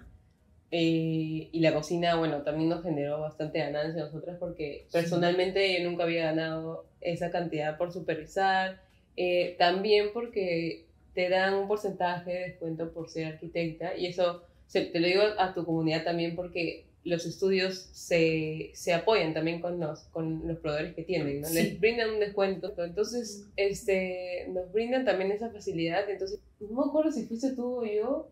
eh, 0.74 1.50
y 1.52 1.60
la 1.60 1.74
cocina, 1.74 2.16
bueno, 2.16 2.44
también 2.44 2.70
nos 2.70 2.82
generó 2.84 3.20
bastante 3.22 3.60
ganancia 3.60 4.04
a 4.04 4.06
nosotras 4.06 4.38
porque 4.40 4.88
personalmente 4.92 5.78
yo 5.82 5.90
nunca 5.90 6.04
había 6.04 6.26
ganado 6.26 6.86
esa 7.02 7.30
cantidad 7.30 7.78
por 7.78 7.92
supervisar, 7.92 8.82
eh, 9.18 9.56
también 9.60 10.10
porque 10.14 10.86
te 11.14 11.28
dan 11.28 11.56
un 11.56 11.68
porcentaje 11.68 12.32
de 12.32 12.40
descuento 12.50 12.94
por 12.94 13.10
ser 13.10 13.26
arquitecta 13.34 13.98
y 13.98 14.06
eso 14.06 14.44
se- 14.68 14.86
te 14.86 15.00
lo 15.02 15.08
digo 15.08 15.24
a 15.38 15.54
tu 15.54 15.66
comunidad 15.66 16.06
también 16.06 16.36
porque 16.38 16.86
los 17.04 17.26
estudios 17.26 17.90
se, 17.94 18.72
se 18.74 18.94
apoyan 18.94 19.34
también 19.34 19.60
con 19.60 19.80
los, 19.80 20.02
con 20.12 20.48
los 20.48 20.60
proveedores 20.60 20.94
que 20.96 21.04
tienen, 21.04 21.42
¿no? 21.42 21.48
Sí. 21.48 21.56
Les 21.56 21.80
brindan 21.80 22.12
un 22.12 22.20
descuento. 22.20 22.74
Entonces, 22.78 23.48
este, 23.56 24.48
nos 24.54 24.72
brindan 24.72 25.04
también 25.06 25.32
esa 25.32 25.50
facilidad. 25.50 26.10
Entonces, 26.10 26.40
no 26.60 26.84
me 26.84 26.90
acuerdo 26.90 27.12
si 27.12 27.26
fuiste 27.26 27.52
tú 27.52 27.82
o 27.82 27.86
yo, 27.86 28.30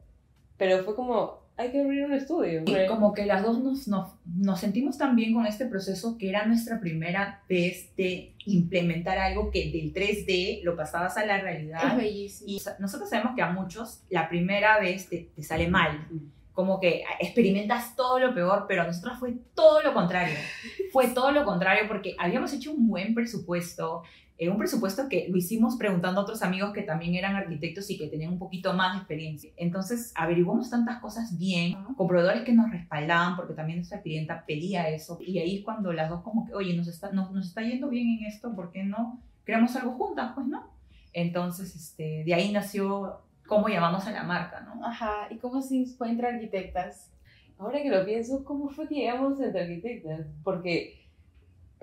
pero 0.58 0.84
fue 0.84 0.96
como, 0.96 1.40
hay 1.58 1.72
que 1.72 1.82
abrir 1.82 2.06
un 2.06 2.14
estudio. 2.14 2.64
Y 2.66 2.88
como 2.88 3.14
que 3.14 3.26
las 3.26 3.44
dos 3.44 3.60
nos, 3.60 3.88
nos, 3.88 4.12
nos 4.26 4.60
sentimos 4.60 4.98
tan 4.98 5.16
bien 5.16 5.34
con 5.34 5.46
este 5.48 5.66
proceso 5.66 6.18
que 6.18 6.30
era 6.30 6.46
nuestra 6.46 6.80
primera 6.80 7.44
vez 7.50 7.96
de 7.98 8.34
implementar 8.46 9.18
algo 9.18 9.52
que 9.52 9.72
del 9.72 9.94
3D 9.94 10.62
lo 10.64 10.76
pasabas 10.76 11.18
a 11.18 11.26
la 11.26 11.38
Es 11.38 11.44
realidad. 11.44 11.98
bellísimo. 11.98 12.50
Y 12.50 12.62
nosotros 12.80 13.10
sabemos 13.10 13.34
que 13.36 13.42
a 13.42 13.52
muchos 13.52 14.04
la 14.10 14.30
primera 14.30 14.80
vez 14.80 15.10
te, 15.10 15.30
te 15.36 15.44
sale 15.44 15.68
mal. 15.68 16.08
Como 16.54 16.80
que 16.80 17.04
experimentas 17.20 17.96
todo 17.96 18.20
lo 18.20 18.34
peor, 18.34 18.66
pero 18.68 18.82
a 18.82 18.86
nosotros 18.88 19.18
fue 19.20 19.34
todo 19.54 19.82
lo 19.82 19.94
contrario. 19.94 20.36
Fue 20.92 21.08
todo 21.08 21.32
lo 21.32 21.46
contrario 21.46 21.84
porque 21.88 22.16
habíamos 22.18 22.52
hecho 22.54 22.72
un 22.72 22.88
buen 22.88 23.14
presupuesto, 23.14 24.04
eh, 24.38 24.50
un 24.50 24.58
presupuesto 24.58 25.08
que 25.08 25.28
lo 25.30 25.38
hicimos 25.38 25.76
preguntando 25.76 26.20
a 26.20 26.24
otros 26.24 26.42
amigos 26.42 26.74
que 26.74 26.82
también 26.82 27.16
eran 27.16 27.36
arquitectos 27.36 27.90
y 27.90 27.98
que 27.98 28.08
tenían 28.08 28.34
un 28.34 28.40
poquito 28.40 28.74
más 28.74 28.94
de 28.94 29.00
experiencia. 29.00 29.52
Entonces 29.58 30.12
averiguamos 30.16 30.70
tantas 30.70 31.00
cosas 31.00 31.38
bien, 31.38 31.76
con 31.96 32.08
proveedores 32.08 32.44
que 32.44 32.54
nos 32.54 32.72
respaldaban 32.72 33.36
porque 33.36 33.54
también 33.54 33.80
nuestra 33.80 34.02
clienta 34.02 34.46
pedía 34.46 34.90
eso. 34.90 35.18
Y 35.22 35.40
ahí 35.40 35.58
es 35.58 35.64
cuando 35.64 35.94
las 35.94 36.10
dos 36.10 36.24
como 36.24 36.46
que, 36.46 36.54
oye, 36.54 36.74
nos 36.76 36.88
está, 36.88 37.12
nos, 37.12 37.32
nos 37.32 37.48
está 37.48 37.62
yendo 37.62 37.90
bien 37.90 38.18
en 38.18 38.26
esto, 38.26 38.56
¿por 38.56 38.72
qué 38.72 38.84
no 38.84 39.22
creamos 39.44 39.76
algo 39.76 39.92
juntas? 39.94 40.32
Pues 40.34 40.48
no. 40.48 40.80
Entonces, 41.14 41.76
este, 41.76 42.24
de 42.24 42.34
ahí 42.34 42.52
nació 42.52 43.22
cómo 43.50 43.68
llamamos 43.68 44.08
a 44.08 44.12
la 44.12 44.24
marca, 44.24 44.62
¿no? 44.62 44.86
Ajá, 44.86 45.28
¿y 45.30 45.38
cómo 45.38 45.62
se 45.62 45.86
fue 45.98 46.10
entre 46.10 46.28
arquitectas? 46.28 47.12
Ahora 47.58 47.82
que 47.82 47.90
lo 47.90 48.06
pienso, 48.06 48.46
¿cómo 48.46 48.70
fue 48.70 48.88
que 48.88 48.96
llegamos 48.96 49.42
entre 49.42 49.64
arquitectas? 49.64 50.28
Porque 50.44 51.06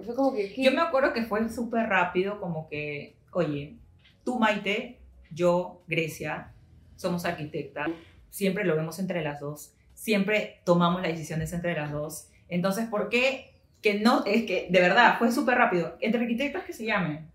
fue 0.02 0.14
como 0.14 0.32
que... 0.32 0.54
¿qué? 0.54 0.62
Yo 0.62 0.73
me 0.73 0.80
acuerdo 0.80 1.12
que 1.12 1.25
fue 1.25 1.46
súper 1.50 1.88
rápido, 1.88 2.40
como 2.40 2.68
que, 2.68 3.16
oye, 3.32 3.76
tú 4.25 4.38
Maite, 4.38 5.00
yo 5.30 5.82
Grecia, 5.87 6.52
somos 6.94 7.26
arquitecta, 7.26 7.87
siempre 8.30 8.64
lo 8.64 8.76
vemos 8.76 8.99
entre 8.99 9.23
las 9.23 9.40
dos, 9.40 9.75
siempre 9.92 10.61
tomamos 10.64 11.02
las 11.02 11.11
decisiones 11.11 11.52
entre 11.52 11.75
las 11.75 11.90
dos. 11.92 12.30
Entonces, 12.49 12.87
¿por 12.88 13.08
qué? 13.08 13.54
Que 13.82 14.00
no, 14.00 14.25
es 14.25 14.44
que 14.44 14.68
de 14.70 14.80
verdad 14.80 15.18
fue 15.18 15.32
súper 15.32 15.58
rápido. 15.58 15.96
Entre 16.00 16.20
arquitectas 16.20 16.64
que 16.64 16.73
se 16.73 16.87
llamen. 16.87 17.28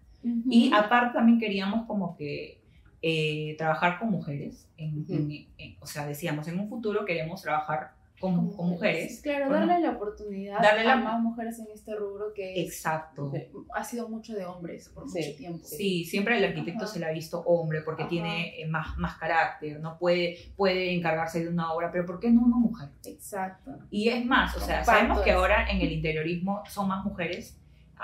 Y 0.49 0.71
aparte 0.73 1.15
también 1.15 1.39
queríamos 1.39 1.85
como 1.87 2.15
que 2.15 2.60
eh, 3.01 3.55
trabajar 3.57 3.99
con 3.99 4.09
mujeres. 4.11 4.67
En, 4.77 5.01
Ujú. 5.01 5.13
en- 5.13 5.31
en- 5.57 5.77
o 5.79 5.85
sea, 5.87 6.05
decíamos, 6.05 6.47
en 6.47 6.59
un 6.59 6.69
futuro 6.69 7.03
queremos 7.05 7.41
trabajar 7.41 7.93
con, 8.19 8.53
con 8.55 8.69
mujeres. 8.69 9.19
Claro, 9.23 9.47
Bueno, 9.49 9.65
darle 9.65 9.87
la 9.87 9.93
oportunidad 9.93 10.61
darle 10.61 10.83
la- 10.83 10.93
a 10.93 10.95
más 10.97 11.19
mujeres 11.19 11.57
en 11.57 11.65
este 11.73 11.95
rubro 11.95 12.31
que 12.35 12.61
es- 12.61 12.67
Exacto. 12.67 13.33
Ha 13.73 13.83
sido 13.83 14.07
mucho 14.09 14.35
de 14.35 14.45
hombres 14.45 14.89
por 14.89 15.09
Sí, 15.09 15.17
mucho 15.25 15.37
tiempo. 15.37 15.65
Sí, 15.65 16.05
siempre 16.05 16.37
el 16.37 16.43
arquitecto 16.45 16.83
Ajá. 16.83 16.93
se 16.93 16.99
le 16.99 17.07
ha 17.07 17.11
visto 17.11 17.39
hombre 17.41 17.81
porque 17.81 18.03
Ajá. 18.03 18.09
tiene 18.11 18.61
eh, 18.61 18.67
más, 18.67 18.95
más 18.99 19.17
carácter, 19.17 19.79
no 19.79 19.97
puede, 19.97 20.37
puede 20.55 20.93
encargarse 20.93 21.43
de 21.43 21.49
una 21.49 21.73
obra, 21.73 21.91
pero 21.91 22.05
¿por 22.05 22.19
qué 22.19 22.29
no 22.29 22.41
una 22.43 22.57
mujer? 22.57 22.89
Exacto. 23.05 23.71
Y 23.89 24.09
es 24.09 24.23
más, 24.23 24.55
o 24.55 24.59
sea, 24.59 24.77
Comparto 24.81 24.91
sabemos 24.91 25.21
que 25.21 25.31
eso. 25.31 25.39
ahora 25.39 25.71
en 25.71 25.81
el 25.81 25.91
interiorismo 25.91 26.61
son 26.69 26.89
más 26.89 27.03
mujeres. 27.03 27.57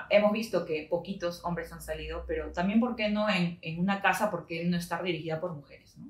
Hemos 0.09 0.31
visto 0.31 0.65
que 0.65 0.87
poquitos 0.89 1.43
hombres 1.43 1.71
han 1.71 1.81
salido, 1.81 2.23
pero 2.27 2.51
también, 2.51 2.79
¿por 2.79 2.95
qué 2.95 3.09
no 3.09 3.29
en, 3.29 3.57
en 3.61 3.79
una 3.79 4.01
casa? 4.01 4.29
¿Por 4.29 4.45
qué 4.45 4.63
no 4.65 4.77
estar 4.77 5.03
dirigida 5.03 5.39
por 5.39 5.53
mujeres? 5.53 5.97
¿no? 5.97 6.07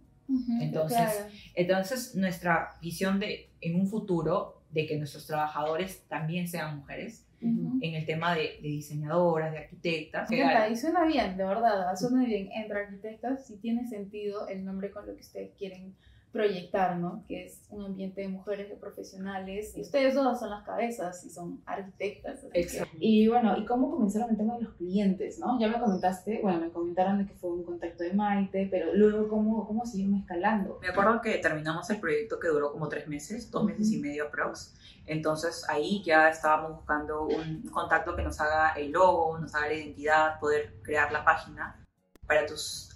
Entonces, 0.62 0.98
claro. 0.98 1.30
Entonces, 1.56 2.16
nuestra 2.16 2.78
visión 2.82 3.20
de 3.20 3.50
en 3.62 3.80
un 3.80 3.88
futuro 3.88 4.62
de 4.72 4.86
que 4.86 4.98
nuestros 4.98 5.26
trabajadores 5.26 6.04
también 6.08 6.48
sean 6.48 6.78
mujeres, 6.78 7.24
Ujú. 7.42 7.78
en 7.82 7.94
el 7.94 8.06
tema 8.06 8.34
de, 8.34 8.60
de 8.62 8.68
diseñadoras, 8.68 9.52
de 9.52 9.60
arquitectas. 9.60 10.32
Encanta, 10.32 10.70
y 10.70 10.76
suena 10.76 11.06
bien, 11.06 11.38
de 11.38 11.44
verdad, 11.44 11.96
suena 11.96 12.26
bien. 12.26 12.50
Entre 12.52 12.80
arquitectas 12.80 13.46
sí 13.46 13.58
tiene 13.58 13.88
sentido 13.88 14.48
el 14.48 14.66
nombre 14.66 14.92
con 14.92 15.06
lo 15.06 15.14
que 15.14 15.22
ustedes 15.22 15.52
quieren 15.56 15.96
proyectar, 16.32 16.98
¿no? 16.98 17.24
Que 17.28 17.46
es 17.46 17.62
un 17.70 17.86
ambiente 17.86 18.22
de 18.22 18.28
mujeres, 18.28 18.70
de 18.70 18.76
profesionales, 18.76 19.74
y 19.76 19.82
ustedes 19.82 20.14
dos 20.14 20.40
son 20.40 20.50
las 20.50 20.64
cabezas 20.64 21.24
y 21.26 21.30
son 21.30 21.62
arquitectas. 21.66 22.46
Exacto. 22.54 22.96
Y 23.00 23.28
bueno, 23.28 23.58
¿y 23.58 23.66
cómo 23.66 23.90
comenzaron 23.90 24.30
el 24.30 24.38
tema 24.38 24.56
de 24.58 24.64
los 24.64 24.74
clientes, 24.76 25.40
no? 25.40 25.60
Ya 25.60 25.68
me 25.68 25.80
comentaste, 25.80 26.40
bueno, 26.42 26.60
me 26.60 26.70
comentaron 26.70 27.18
de 27.20 27.26
que 27.26 27.34
fue 27.34 27.52
un 27.52 27.64
contacto 27.64 28.04
de 28.04 28.14
Maite, 28.14 28.68
pero 28.70 28.94
luego, 28.94 29.28
¿cómo, 29.28 29.66
cómo 29.66 29.86
siguieron 29.86 30.16
escalando? 30.16 30.80
Me 30.82 30.90
acuerdo 30.90 31.22
que 31.22 31.38
terminamos 31.38 31.90
el 31.90 32.00
proyecto 32.00 32.40
que 32.40 32.50
duró 32.50 32.72
como 32.72 32.88
tres 32.90 33.08
meses, 33.08 33.50
dos 33.50 33.64
meses 33.64 33.92
y 33.92 34.00
medio 34.00 34.28
aprox. 34.28 34.76
Entonces 35.06 35.66
ahí 35.70 36.04
ya 36.04 36.30
estábamos 36.30 36.76
buscando 36.76 37.24
un 37.24 37.62
contacto 37.72 38.16
que 38.16 38.24
nos 38.24 38.40
haga 38.42 38.74
el 38.74 38.92
logo, 38.92 39.40
nos 39.40 39.56
haga 39.56 39.68
la 39.68 39.74
identidad, 39.74 40.40
poder 40.40 40.76
crear 40.84 41.12
la 41.12 41.24
página 41.24 41.82
para 42.28 42.46
tus 42.46 42.96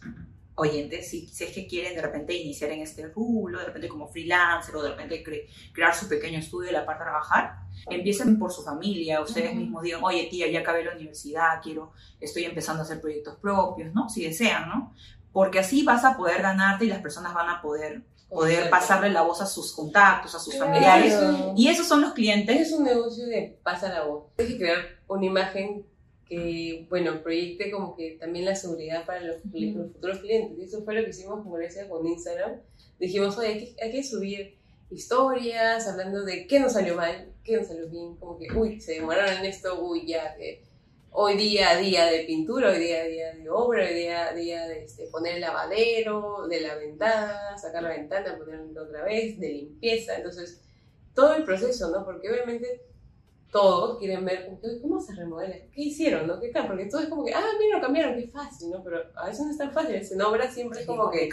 oyentes, 0.55 1.09
si, 1.09 1.27
si 1.27 1.45
es 1.45 1.53
que 1.53 1.65
quieren 1.67 1.95
de 1.95 2.01
repente 2.01 2.33
iniciar 2.33 2.71
en 2.71 2.81
este 2.81 3.07
rubro, 3.07 3.59
de 3.59 3.65
repente 3.65 3.87
como 3.87 4.07
freelancer 4.07 4.75
o 4.75 4.81
de 4.83 4.89
repente 4.89 5.23
cre- 5.23 5.47
crear 5.73 5.95
su 5.95 6.07
pequeño 6.07 6.39
estudio 6.39 6.69
y 6.69 6.73
la 6.73 6.85
parte 6.85 7.03
trabajar, 7.03 7.55
empiecen 7.89 8.37
por 8.37 8.51
su 8.51 8.61
familia, 8.63 9.21
ustedes 9.21 9.51
Ujú. 9.51 9.59
mismos 9.59 9.83
digan, 9.83 10.01
oye 10.03 10.27
tía, 10.29 10.49
ya 10.51 10.59
acabé 10.59 10.83
la 10.83 10.93
universidad, 10.95 11.61
quiero, 11.63 11.93
estoy 12.19 12.43
empezando 12.45 12.81
a 12.81 12.85
hacer 12.85 12.99
proyectos 13.01 13.37
propios, 13.37 13.93
¿no? 13.93 14.09
Si 14.09 14.23
desean, 14.23 14.67
¿no? 14.69 14.93
Porque 15.31 15.59
así 15.59 15.83
vas 15.83 16.03
a 16.03 16.17
poder 16.17 16.41
ganarte 16.41 16.85
y 16.85 16.89
las 16.89 17.01
personas 17.01 17.33
van 17.33 17.49
a 17.49 17.61
poder, 17.61 18.03
poder 18.29 18.69
pasarle 18.69 19.09
la 19.09 19.21
voz 19.21 19.41
a 19.41 19.45
sus 19.45 19.73
contactos, 19.73 20.35
a 20.35 20.39
sus 20.39 20.53
Claro. 20.55 20.71
familiares. 20.73 21.15
Y 21.55 21.69
esos 21.69 21.87
son 21.87 22.01
los 22.01 22.13
clientes. 22.13 22.59
Es 22.59 22.73
un 22.73 22.83
negocio 22.83 23.25
de 23.25 23.57
pasa 23.63 23.87
la 23.89 24.03
voz. 24.03 24.25
Tienes 24.35 24.53
que 24.55 24.59
crear 24.59 24.77
una 25.07 25.25
imagen 25.25 25.85
que, 26.31 26.85
bueno, 26.89 27.21
proyecte 27.21 27.69
como 27.69 27.93
que 27.93 28.11
también 28.11 28.45
la 28.45 28.55
seguridad 28.55 29.05
para 29.05 29.19
los, 29.19 29.35
los 29.43 29.91
futuros 29.91 30.19
clientes. 30.19 30.57
Y 30.57 30.63
eso 30.63 30.81
fue 30.85 30.95
lo 30.95 31.03
que 31.03 31.09
hicimos 31.09 31.43
con 31.43 31.51
Grecia 31.51 31.89
con 31.89 32.07
Instagram. 32.07 32.61
Dijimos, 32.97 33.37
oye, 33.37 33.47
hay 33.49 33.59
que, 33.59 33.83
hay 33.83 33.91
que 33.91 34.01
subir 34.01 34.55
historias 34.89 35.85
hablando 35.89 36.23
de 36.23 36.47
qué 36.47 36.61
nos 36.61 36.71
salió 36.71 36.95
mal, 36.95 37.33
qué 37.43 37.57
nos 37.57 37.67
salió 37.67 37.89
bien, 37.89 38.15
como 38.15 38.39
que, 38.39 38.47
uy, 38.53 38.79
se 38.79 38.93
demoraron 38.93 39.39
en 39.39 39.45
esto, 39.45 39.83
uy, 39.83 40.07
ya, 40.07 40.33
que 40.37 40.63
hoy 41.09 41.35
día 41.35 41.71
a 41.71 41.77
día 41.77 42.05
de 42.05 42.23
pintura, 42.23 42.69
hoy 42.69 42.79
día 42.79 43.01
a 43.01 43.07
día 43.07 43.33
de 43.33 43.49
obra, 43.49 43.85
hoy 43.85 43.93
día 43.93 44.29
a 44.29 44.33
día 44.33 44.67
de 44.69 44.85
este, 44.85 45.07
poner 45.07 45.35
el 45.35 45.41
lavadero, 45.41 46.47
de 46.47 46.61
la 46.61 46.75
ventana, 46.75 47.57
sacar 47.57 47.83
la 47.83 47.89
ventana, 47.89 48.37
ponerla 48.37 48.83
otra 48.83 49.03
vez, 49.03 49.37
de 49.37 49.49
limpieza. 49.49 50.15
Entonces, 50.15 50.61
todo 51.13 51.35
el 51.35 51.43
proceso, 51.43 51.91
¿no? 51.91 52.05
Porque 52.05 52.29
obviamente 52.29 52.85
todos 53.51 53.97
quieren 53.99 54.23
ver 54.23 54.49
cómo 54.81 54.99
se 55.01 55.13
remodela, 55.13 55.55
qué 55.73 55.81
hicieron, 55.81 56.25
¿no? 56.25 56.39
¿Qué 56.39 56.49
tal? 56.49 56.67
Porque 56.67 56.85
todo 56.85 57.01
es 57.01 57.09
como 57.09 57.25
que, 57.25 57.33
ah, 57.33 57.43
mira, 57.59 57.77
lo 57.77 57.83
cambiaron, 57.83 58.15
qué 58.15 58.27
fácil, 58.27 58.71
¿no? 58.71 58.81
Pero 58.83 59.01
a 59.15 59.25
veces 59.27 59.45
no 59.45 59.51
es 59.51 59.57
tan 59.57 59.71
fácil, 59.73 59.95
en 59.95 60.21
obra 60.21 60.49
siempre 60.49 60.81
es 60.81 60.87
como 60.87 61.11
que, 61.11 61.29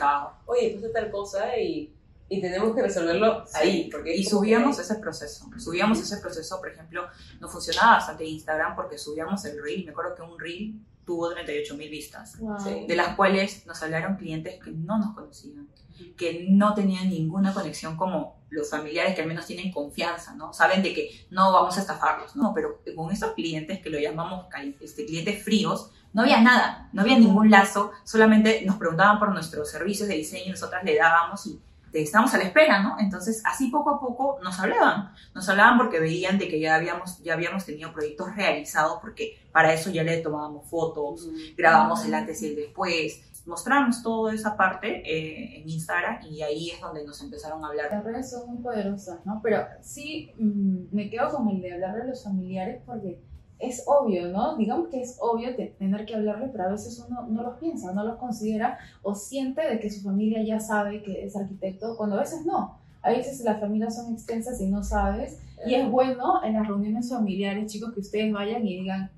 oye, 0.47 0.71
pasa 0.75 0.93
tal 0.93 1.11
cosa 1.13 1.57
y, 1.57 1.95
y 2.29 2.41
tenemos 2.41 2.75
que 2.75 2.83
resolverlo 2.83 3.45
ahí. 3.55 3.89
Porque 3.91 4.15
Y 4.17 4.25
subíamos 4.25 4.77
que- 4.77 4.83
ese 4.83 4.97
proceso. 4.97 5.47
Subíamos 5.59 6.01
ese 6.01 6.17
proceso, 6.19 6.59
por 6.59 6.69
ejemplo, 6.71 7.07
nos 7.41 7.53
funcionaba 7.53 7.93
bastante 7.99 8.25
Instagram 8.25 8.75
porque 8.75 8.99
subíamos 8.99 9.45
el 9.45 9.63
reel. 9.63 9.85
Me 9.85 9.93
acuerdo 9.93 10.15
que 10.17 10.23
un 10.23 10.39
reel 10.39 10.75
tuvo 11.07 11.31
38 11.31 11.75
mil 11.77 11.89
vistas, 11.89 12.37
Wow. 12.41 12.59
Sí. 12.61 12.85
de 12.87 12.97
las 12.97 13.15
cuales 13.17 13.65
nos 13.65 13.81
hablaron 13.83 14.17
clientes 14.17 14.59
que 14.63 14.73
no 14.73 14.99
nos 14.99 15.15
conocían, 15.15 15.69
que 16.17 16.47
no 16.51 16.75
tenían 16.75 17.09
ninguna 17.09 17.55
conexión 17.55 17.97
como 17.97 18.38
los 18.51 18.71
familiares 18.71 19.15
que 19.15 19.23
al 19.23 19.29
menos 19.29 19.47
tienen 19.47 19.71
confianza, 19.71 20.35
¿no? 20.35 20.53
Saben 20.53 20.83
de 20.83 20.95
que 20.95 21.27
no 21.31 21.53
vamos 21.53 21.77
a 21.77 21.81
estafarlos, 21.81 22.37
¿no? 22.37 22.53
Pero 22.55 22.81
con 22.97 23.13
estos 23.13 23.33
clientes 23.33 23.81
que 23.81 23.91
lo 23.91 23.99
llamamos 23.99 24.47
este, 24.81 25.05
clientes 25.07 25.43
fríos, 25.43 25.91
no 26.13 26.23
había 26.23 26.41
nada, 26.41 26.89
no 26.93 27.03
había 27.03 27.19
ningún 27.19 27.51
lazo, 27.51 27.93
solamente 28.05 28.63
nos 28.65 28.77
preguntaban 28.77 29.19
por 29.19 29.31
nuestros 29.33 29.71
servicios 29.71 30.09
de 30.09 30.15
diseño 30.15 30.47
y 30.47 30.51
nosotras 30.51 30.83
le 30.83 30.97
dábamos 30.97 31.47
y 31.47 31.61
estábamos 31.93 32.33
a 32.35 32.39
la 32.39 32.45
espera, 32.45 32.83
¿no? 32.83 32.97
Entonces, 32.99 33.43
así 33.45 33.69
poco 33.69 33.91
a 33.91 34.01
poco 34.01 34.39
nos 34.43 34.59
hablaban, 34.59 35.13
nos 35.35 35.49
hablaban 35.49 35.79
porque 35.79 36.01
veían 36.01 36.39
de 36.39 36.49
que 36.49 36.61
ya 36.61 36.75
habíamos, 36.75 37.23
ya 37.23 37.35
habíamos 37.35 37.65
tenido 37.65 37.93
proyectos 37.93 38.35
realizados, 38.37 38.99
porque 39.01 39.39
para 39.53 39.73
eso 39.73 39.91
ya 39.91 40.03
le 40.03 40.19
tomábamos 40.19 40.69
fotos, 40.69 41.23
Ujú. 41.23 41.37
grabamos 41.57 42.05
el 42.05 42.15
antes 42.15 42.43
y 42.43 42.49
el 42.49 42.57
después, 42.57 43.28
mostramos 43.49 44.03
toda 44.03 44.33
esa 44.35 44.57
parte 44.57 45.03
eh, 45.05 45.61
en 45.63 45.69
Instagram 45.69 46.19
y 46.31 46.43
ahí 46.43 46.71
es 46.71 46.81
donde 46.81 47.05
nos 47.05 47.21
empezaron 47.23 47.65
a 47.65 47.69
hablar. 47.69 47.87
Las 47.91 48.05
redes 48.05 48.31
son 48.31 48.49
muy 48.55 48.63
poderosas, 48.63 49.25
¿no? 49.27 49.41
Pero 49.43 49.65
sí 49.81 50.31
mm, 50.39 50.95
me 50.95 51.11
quedo 51.11 51.31
con 51.35 51.49
el 51.49 51.61
de 51.61 51.73
hablarle 51.73 52.03
a 52.03 52.07
los 52.07 52.23
familiares 52.23 52.83
porque 52.87 53.21
es 53.59 53.83
obvio, 53.89 54.29
¿no? 54.29 54.57
Digamos 54.57 54.89
que 54.89 55.01
es 55.01 55.19
obvio 55.21 55.57
te- 55.57 55.75
tener 55.79 56.07
que 56.07 56.15
hablarle, 56.15 56.49
pero 56.53 56.65
a 56.65 56.69
veces 56.69 57.05
uno 57.09 57.27
no 57.27 57.43
los 57.43 57.59
piensa, 57.59 57.93
no 57.93 58.05
los 58.05 58.17
considera 58.19 58.79
o 59.03 59.15
siente 59.17 59.63
de 59.69 59.81
que 59.81 59.91
su 59.91 60.03
familia 60.03 60.43
ya 60.45 60.61
sabe 60.61 61.03
que 61.03 61.25
es 61.25 61.35
arquitecto, 61.37 61.97
cuando 61.97 62.17
a 62.17 62.21
veces 62.21 62.47
no. 62.47 62.79
A 63.03 63.11
veces 63.11 63.41
las 63.45 63.59
familias 63.61 63.97
son 63.97 64.13
extensas 64.13 64.61
y 64.61 64.67
no 64.69 64.83
sabes. 64.85 65.41
Y 65.67 65.75
es 65.75 65.91
bueno 65.91 66.45
en 66.45 66.53
las 66.55 66.69
reuniones 66.69 67.09
familiares, 67.11 67.73
chicos, 67.73 67.93
que 67.95 68.01
ustedes 68.01 68.33
vayan 68.33 68.65
y 68.67 68.81
digan, 68.81 69.11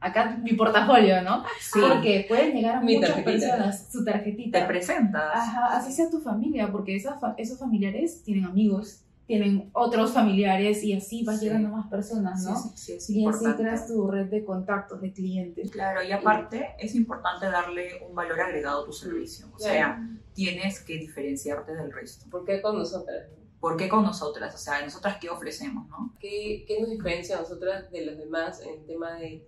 acá 0.00 0.38
mi 0.42 0.52
portafolio, 0.54 1.22
¿no? 1.22 1.44
Sí, 1.60 1.80
Porque 1.80 2.24
pueden 2.28 2.54
llegar 2.54 2.76
a 2.76 2.80
Mi 2.80 2.96
muchas 2.96 3.14
tarjetita. 3.16 3.46
personas, 3.48 3.88
su 3.90 4.04
tarjetita. 4.04 4.60
te 4.60 4.66
presentas. 4.66 5.32
Ajá, 5.34 5.76
así 5.76 5.92
sea 5.92 6.10
tu 6.10 6.20
familia, 6.20 6.70
porque 6.70 6.94
esas 6.96 7.20
fa- 7.20 7.34
esos 7.36 7.58
familiares 7.58 8.22
tienen 8.22 8.44
amigos, 8.44 9.04
tienen 9.26 9.68
otros 9.74 10.12
familiares 10.12 10.82
y 10.84 10.94
así 10.94 11.22
vas 11.24 11.38
Sí. 11.40 11.46
llegando 11.46 11.68
a 11.68 11.72
más 11.72 11.88
personas, 11.88 12.42
¿no? 12.44 12.56
Sí, 12.56 12.68
sí, 12.76 13.00
sí, 13.00 13.26
es 13.26 13.42
y 13.42 13.46
así 13.48 13.56
creas 13.58 13.86
tu 13.86 14.10
red 14.10 14.26
de 14.30 14.42
contactos, 14.44 15.00
de 15.02 15.12
clientes. 15.12 15.70
Claro, 15.70 16.02
y 16.02 16.12
aparte 16.12 16.68
es 16.78 16.94
importante 16.94 17.44
darle 17.46 18.02
un 18.08 18.14
valor 18.14 18.40
agregado 18.40 18.82
a 18.82 18.86
tu 18.86 18.92
servicio. 18.92 19.46
O 19.54 19.58
sea, 19.58 20.02
tienes 20.32 20.80
que 20.80 20.94
diferenciarte 20.98 21.74
del 21.74 21.92
resto. 21.92 22.24
¿Por 22.30 22.44
qué 22.46 22.62
con 22.62 22.78
nosotras? 22.78 23.26
¿Por 23.60 23.76
qué 23.76 23.88
con 23.88 24.04
nosotras? 24.04 24.54
O 24.54 24.58
sea, 24.58 24.80
nosotras 24.82 25.18
qué 25.20 25.28
ofrecemos, 25.28 25.88
¿no? 25.88 26.14
¿Qué, 26.20 26.64
qué 26.66 26.80
nos 26.80 26.88
diferencia 26.90 27.36
a 27.36 27.40
nosotras 27.40 27.90
de 27.90 28.06
los 28.06 28.16
demás 28.16 28.62
en 28.62 28.78
el 28.80 28.86
tema 28.86 29.14
de 29.16 29.44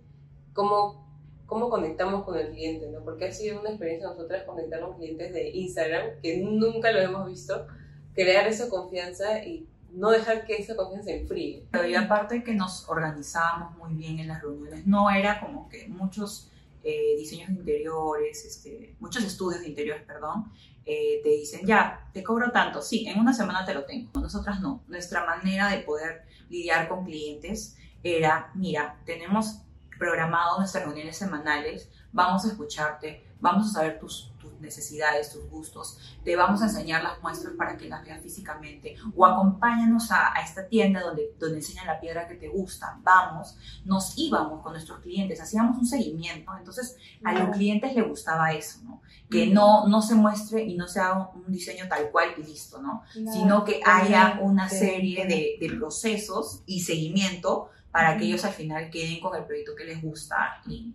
cómo, 0.53 1.07
cómo 1.45 1.69
conectamos 1.69 2.23
con 2.23 2.37
el 2.37 2.49
cliente? 2.51 2.89
¿no? 2.89 3.03
Porque 3.03 3.25
ha 3.25 3.31
sido 3.31 3.59
una 3.59 3.69
experiencia 3.69 4.09
nosotras 4.09 4.43
conectar 4.43 4.81
con 4.81 4.97
clientes 4.97 5.33
de 5.33 5.49
Instagram 5.49 6.21
que 6.21 6.37
nunca 6.37 6.91
lo 6.91 6.99
hemos 6.99 7.27
visto, 7.27 7.67
crear 8.13 8.47
esa 8.47 8.69
confianza 8.69 9.43
y 9.43 9.67
no 9.93 10.11
dejar 10.11 10.45
que 10.45 10.55
esa 10.55 10.75
confianza 10.75 11.05
se 11.05 11.21
enfríe. 11.21 11.65
Pero 11.71 11.87
y 11.87 11.95
aparte 11.95 12.43
que 12.43 12.53
nos 12.53 12.87
organizábamos 12.87 13.77
muy 13.77 13.93
bien 13.93 14.19
en 14.19 14.27
las 14.27 14.41
reuniones, 14.41 14.85
no 14.87 15.09
era 15.09 15.39
como 15.39 15.67
que 15.69 15.87
muchos 15.87 16.49
eh, 16.83 17.15
diseños 17.17 17.49
de 17.49 17.55
interiores, 17.55 18.45
este, 18.45 18.95
muchos 18.99 19.23
estudios 19.23 19.61
de 19.61 19.69
interiores, 19.69 20.03
perdón, 20.03 20.51
eh, 20.85 21.19
te 21.21 21.29
dicen, 21.29 21.65
ya, 21.65 22.09
te 22.11 22.23
cobro 22.23 22.51
tanto, 22.51 22.81
sí, 22.81 23.05
en 23.07 23.19
una 23.19 23.33
semana 23.33 23.65
te 23.65 23.73
lo 23.73 23.85
tengo. 23.85 24.09
Nosotras 24.19 24.61
no. 24.61 24.81
Nuestra 24.87 25.25
manera 25.25 25.69
de 25.69 25.79
poder 25.79 26.23
lidiar 26.49 26.89
con 26.89 27.05
clientes 27.05 27.77
era, 28.03 28.51
mira, 28.55 28.99
tenemos 29.05 29.61
programado 30.01 30.57
nuestras 30.57 30.83
reuniones 30.83 31.15
semanales, 31.15 31.87
vamos 32.11 32.43
a 32.43 32.47
escucharte, 32.47 33.23
vamos 33.39 33.69
a 33.69 33.73
saber 33.73 33.99
tus, 33.99 34.33
tus 34.39 34.51
necesidades, 34.59 35.31
tus 35.31 35.47
gustos, 35.47 35.99
te 36.23 36.35
vamos 36.35 36.63
a 36.63 36.65
enseñar 36.65 37.03
las 37.03 37.21
muestras 37.21 37.53
para 37.55 37.77
que 37.77 37.87
las 37.87 38.03
veas 38.03 38.19
físicamente 38.19 38.95
o 39.15 39.23
acompáñanos 39.27 40.09
a, 40.09 40.33
a 40.35 40.41
esta 40.41 40.67
tienda 40.67 41.01
donde, 41.01 41.35
donde 41.39 41.57
enseñan 41.57 41.85
la 41.85 41.99
piedra 41.99 42.27
que 42.27 42.33
te 42.33 42.47
gusta, 42.47 42.97
vamos, 43.03 43.55
nos 43.85 44.17
íbamos 44.17 44.63
con 44.63 44.71
nuestros 44.73 45.01
clientes, 45.01 45.39
hacíamos 45.39 45.77
un 45.77 45.85
seguimiento, 45.85 46.51
entonces 46.57 46.97
a 47.23 47.33
los 47.33 47.55
clientes 47.55 47.93
les 47.93 48.07
gustaba 48.07 48.53
eso, 48.53 48.79
¿no? 48.83 49.03
Que 49.29 49.45
no, 49.45 49.87
no 49.87 50.01
se 50.01 50.15
muestre 50.15 50.63
y 50.63 50.75
no 50.75 50.87
sea 50.87 51.29
un, 51.35 51.43
diseño 51.51 51.87
tal 51.87 52.09
cual 52.09 52.29
y 52.37 52.41
listo, 52.41 52.81
¿no? 52.81 53.03
Sino 53.13 53.63
que 53.63 53.81
haya 53.85 54.39
una 54.41 54.67
serie 54.67 55.27
de, 55.27 55.57
de 55.61 55.77
procesos 55.77 56.63
y 56.65 56.81
seguimiento 56.81 57.69
para 57.91 58.17
que 58.17 58.25
ellos 58.25 58.45
al 58.45 58.53
final 58.53 58.89
queden 58.89 59.19
con 59.19 59.35
el 59.35 59.43
proyecto 59.45 59.75
que 59.75 59.85
les 59.85 60.01
gusta 60.01 60.61
y 60.67 60.93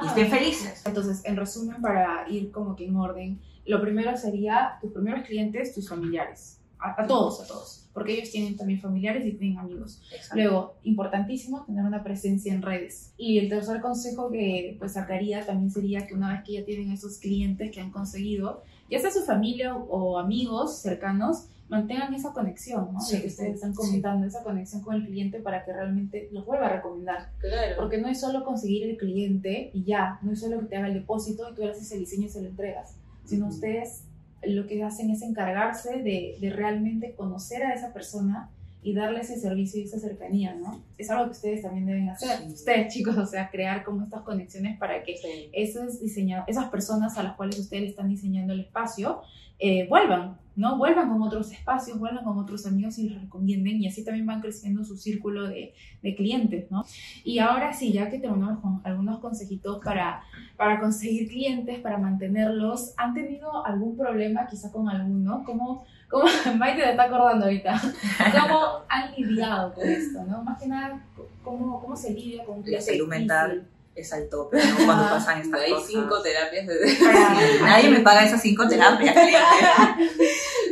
Ah, 0.00 0.06
estén 0.06 0.28
felices. 0.30 0.82
Entonces, 0.86 1.24
en 1.24 1.36
resumen, 1.36 1.80
para 1.82 2.24
ir 2.28 2.50
como 2.52 2.76
que 2.76 2.86
en 2.86 2.96
orden, 2.96 3.40
lo 3.66 3.80
primero 3.80 4.16
sería 4.16 4.78
tus 4.80 4.92
primeros 4.92 5.26
clientes, 5.26 5.74
tus 5.74 5.88
familiares. 5.88 6.60
A, 6.78 7.02
a 7.02 7.06
todos, 7.06 7.40
a 7.40 7.46
todos. 7.48 7.88
Porque 7.92 8.12
ellos 8.12 8.30
tienen 8.30 8.56
también 8.56 8.80
familiares 8.80 9.26
y 9.26 9.32
tienen 9.32 9.58
amigos. 9.58 10.00
Luego, 10.32 10.76
importantísimo, 10.84 11.64
tener 11.64 11.84
una 11.84 12.04
presencia 12.04 12.54
en 12.54 12.62
redes. 12.62 13.12
Y 13.16 13.38
el 13.38 13.48
tercer 13.48 13.80
consejo 13.80 14.30
que 14.30 14.76
pues 14.78 14.92
sacaría 14.92 15.44
también 15.44 15.72
sería 15.72 16.06
que 16.06 16.14
una 16.14 16.32
vez 16.32 16.44
que 16.44 16.52
ya 16.52 16.64
tienen 16.64 16.92
esos 16.92 17.18
clientes 17.18 17.72
que 17.72 17.80
han 17.80 17.90
conseguido, 17.90 18.62
ya 18.88 19.00
sea 19.00 19.10
su 19.10 19.24
familia 19.24 19.74
o 19.74 20.18
amigos 20.20 20.78
cercanos, 20.78 21.48
mantengan 21.68 22.14
esa 22.14 22.32
conexión, 22.32 22.92
¿no? 22.92 23.00
Sí, 23.00 23.16
de 23.16 23.22
que 23.22 23.28
ustedes 23.28 23.54
están 23.56 23.74
sí. 23.74 23.76
comentando, 23.76 24.26
esa 24.26 24.42
conexión 24.42 24.82
con 24.82 24.94
el 24.96 25.06
cliente 25.06 25.40
para 25.40 25.64
que 25.64 25.72
realmente 25.72 26.28
los 26.32 26.46
vuelva 26.46 26.66
a 26.66 26.76
recomendar. 26.76 27.30
Claro. 27.38 27.76
Porque 27.76 27.98
no 27.98 28.08
es 28.08 28.20
solo 28.20 28.44
conseguir 28.44 28.88
el 28.88 28.96
cliente 28.96 29.70
y 29.72 29.84
ya, 29.84 30.18
no 30.22 30.32
es 30.32 30.40
solo 30.40 30.60
que 30.60 30.66
te 30.66 30.76
haga 30.76 30.88
el 30.88 30.94
depósito 30.94 31.50
y 31.50 31.54
tú 31.54 31.62
le 31.62 31.70
haces 31.70 31.90
el 31.92 32.00
diseño 32.00 32.26
y 32.26 32.30
se 32.30 32.42
lo 32.42 32.48
entregas, 32.48 32.96
sino 33.24 33.46
Ujú. 33.46 33.54
ustedes 33.54 34.04
lo 34.42 34.66
que 34.66 34.82
hacen 34.84 35.10
es 35.10 35.22
encargarse 35.22 36.02
de, 36.02 36.38
de 36.40 36.50
realmente 36.50 37.14
conocer 37.14 37.64
a 37.64 37.74
esa 37.74 37.92
persona 37.92 38.50
y 38.82 38.94
darle 38.94 39.20
ese 39.20 39.36
servicio 39.38 39.80
y 39.80 39.84
esa 39.84 39.98
cercanía, 39.98 40.54
¿no? 40.54 40.82
Es 40.96 41.10
algo 41.10 41.24
que 41.26 41.32
ustedes 41.32 41.62
también 41.62 41.86
deben 41.86 42.08
hacer. 42.10 42.38
Sí. 42.46 42.52
Ustedes, 42.54 42.94
chicos, 42.94 43.16
o 43.18 43.26
sea, 43.26 43.50
crear 43.50 43.84
como 43.84 44.04
estas 44.04 44.22
conexiones 44.22 44.78
para 44.78 45.02
que 45.02 45.16
Sí. 45.16 45.50
esos 45.52 46.00
diseña- 46.00 46.44
esas 46.46 46.66
personas 46.70 47.18
a 47.18 47.22
las 47.24 47.34
cuales 47.36 47.58
ustedes 47.58 47.90
están 47.90 48.08
diseñando 48.08 48.52
el 48.52 48.60
espacio 48.60 49.20
eh, 49.60 49.88
vuelvan, 49.88 50.38
¿no? 50.54 50.78
Vuelvan 50.78 51.08
con 51.08 51.20
otros 51.20 51.50
espacios, 51.50 51.98
vuelvan 51.98 52.22
con 52.22 52.38
otros 52.38 52.64
amigos 52.64 52.96
y 53.00 53.08
los 53.08 53.20
recomienden 53.20 53.82
y 53.82 53.88
así 53.88 54.04
también 54.04 54.24
van 54.24 54.40
creciendo 54.40 54.84
su 54.84 54.96
círculo 54.96 55.48
de, 55.48 55.74
de 56.00 56.14
clientes, 56.14 56.70
¿no? 56.70 56.84
Y 57.24 57.40
ahora 57.40 57.72
sí, 57.72 57.92
ya 57.92 58.08
que 58.08 58.20
terminamos 58.20 58.60
con 58.60 58.80
algunos 58.84 59.18
consejitos 59.18 59.80
para, 59.84 60.22
para 60.56 60.78
conseguir 60.78 61.26
clientes, 61.28 61.80
para 61.80 61.98
mantenerlos, 61.98 62.94
¿han 62.98 63.14
tenido 63.14 63.66
algún 63.66 63.96
problema 63.96 64.46
quizá 64.46 64.70
con 64.70 64.88
alguno? 64.88 65.42
¿Cómo, 65.44 65.84
cómo 66.08 66.24
Maite 66.58 66.82
te 66.82 66.90
está 66.90 67.04
acordando 67.04 67.44
ahorita? 67.46 67.80
¿Cómo 68.42 68.82
han 68.88 69.14
lidiado 69.14 69.74
con 69.74 69.88
esto, 69.88 70.22
no? 70.24 70.42
Más 70.42 70.60
que 70.60 70.66
nada, 70.68 71.04
¿cómo, 71.44 71.80
cómo 71.80 71.96
se 71.96 72.10
lidia 72.12 72.44
con 72.44 72.56
un 72.56 72.60
La 72.62 72.66
cliente 72.66 72.84
salud 72.92 73.08
mental 73.08 73.66
es 73.94 74.12
al 74.12 74.28
tope, 74.28 74.58
¿no? 74.58 74.76
Cuando 74.86 75.04
Ah, 75.06 75.10
pasan 75.14 75.40
estas 75.40 75.60
Hay 75.60 75.72
cosas. 75.72 75.88
cinco 75.88 76.22
terapias 76.22 76.66
de... 76.68 76.76
Nadie 77.62 77.90
me 77.90 78.00
paga 78.00 78.24
esas 78.24 78.40
cinco 78.40 78.68
terapias. 78.68 79.12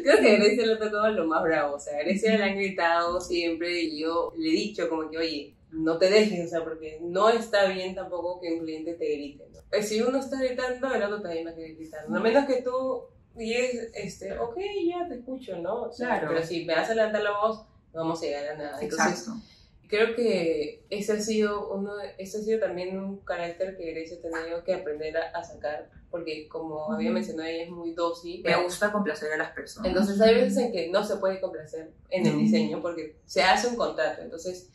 Creo 0.02 0.20
que 0.20 0.30
a 0.32 0.38
Grecia 0.38 0.66
le 0.66 0.72
ha 0.74 0.78
tocado 0.78 1.10
lo 1.10 1.26
más 1.26 1.42
bravo, 1.42 1.74
o 1.74 1.80
sea, 1.80 1.98
a 1.98 2.02
Grecia 2.02 2.36
le 2.36 2.44
han 2.44 2.54
gritado 2.56 3.20
siempre 3.20 3.80
y 3.82 4.00
yo 4.00 4.32
le 4.36 4.48
he 4.50 4.52
dicho 4.52 4.88
como 4.88 5.10
que, 5.10 5.18
oye, 5.18 5.54
no 5.72 5.98
te 5.98 6.08
dejes, 6.08 6.46
o 6.46 6.48
sea, 6.50 6.62
porque 6.64 6.98
no 7.02 7.28
está 7.28 7.66
bien 7.66 7.94
tampoco 7.94 8.40
que 8.40 8.52
un 8.52 8.60
cliente 8.60 8.94
te 8.94 9.12
grite, 9.16 9.44
¿no? 9.52 9.58
Pues 9.68 9.88
si 9.88 10.00
uno 10.00 10.18
está 10.18 10.38
gritando, 10.40 10.94
el 10.94 11.02
otro 11.02 11.20
también 11.22 11.46
va 11.46 11.50
a 11.50 11.54
querer 11.54 11.74
gritar, 11.74 12.04
a 12.06 12.20
menos 12.20 12.44
que 12.46 12.62
tú 12.62 13.02
digas, 13.36 13.70
este, 13.94 14.38
ok, 14.38 14.56
ya 14.88 15.08
te 15.08 15.14
escucho, 15.16 15.56
¿no? 15.58 15.82
O 15.82 15.92
sea, 15.92 16.08
Claro. 16.08 16.28
Pero 16.34 16.46
si 16.46 16.64
me 16.64 16.74
a 16.74 16.94
levantar 16.94 17.22
la 17.22 17.38
voz, 17.38 17.66
no 17.92 18.00
vamos 18.00 18.22
a 18.22 18.26
llegar 18.26 18.48
a 18.48 18.56
nada. 18.56 18.78
Entonces, 18.80 19.20
Exacto. 19.20 19.40
creo 19.88 20.14
que 20.16 20.84
ese 20.90 21.12
ha 21.12 21.20
sido 21.20 21.72
uno 21.74 21.92
ese 22.18 22.38
ha 22.38 22.40
sido 22.40 22.60
también 22.60 22.98
un 22.98 23.18
carácter 23.18 23.76
que 23.76 23.90
Grecia 23.92 24.18
ha 24.18 24.20
tenido 24.20 24.64
que 24.64 24.74
aprender 24.74 25.16
a, 25.16 25.30
a 25.38 25.44
sacar 25.44 25.88
porque 26.10 26.48
como 26.48 26.92
había 26.92 27.10
mencionado 27.10 27.48
ella 27.48 27.64
es 27.64 27.70
muy 27.70 27.92
dócil 27.92 28.42
Me 28.42 28.62
gusta 28.62 28.90
complacer 28.92 29.32
a 29.32 29.36
las 29.36 29.50
personas. 29.52 29.88
entonces 29.88 30.20
hay 30.20 30.34
veces 30.34 30.56
en 30.58 30.72
que 30.72 30.88
no 30.90 31.04
se 31.04 31.16
puede 31.16 31.40
complacer 31.40 31.90
en 32.10 32.26
el 32.26 32.36
diseño 32.38 32.80
porque 32.82 33.16
se 33.26 33.42
hace 33.42 33.68
un 33.68 33.76
contrato 33.76 34.22
entonces 34.22 34.70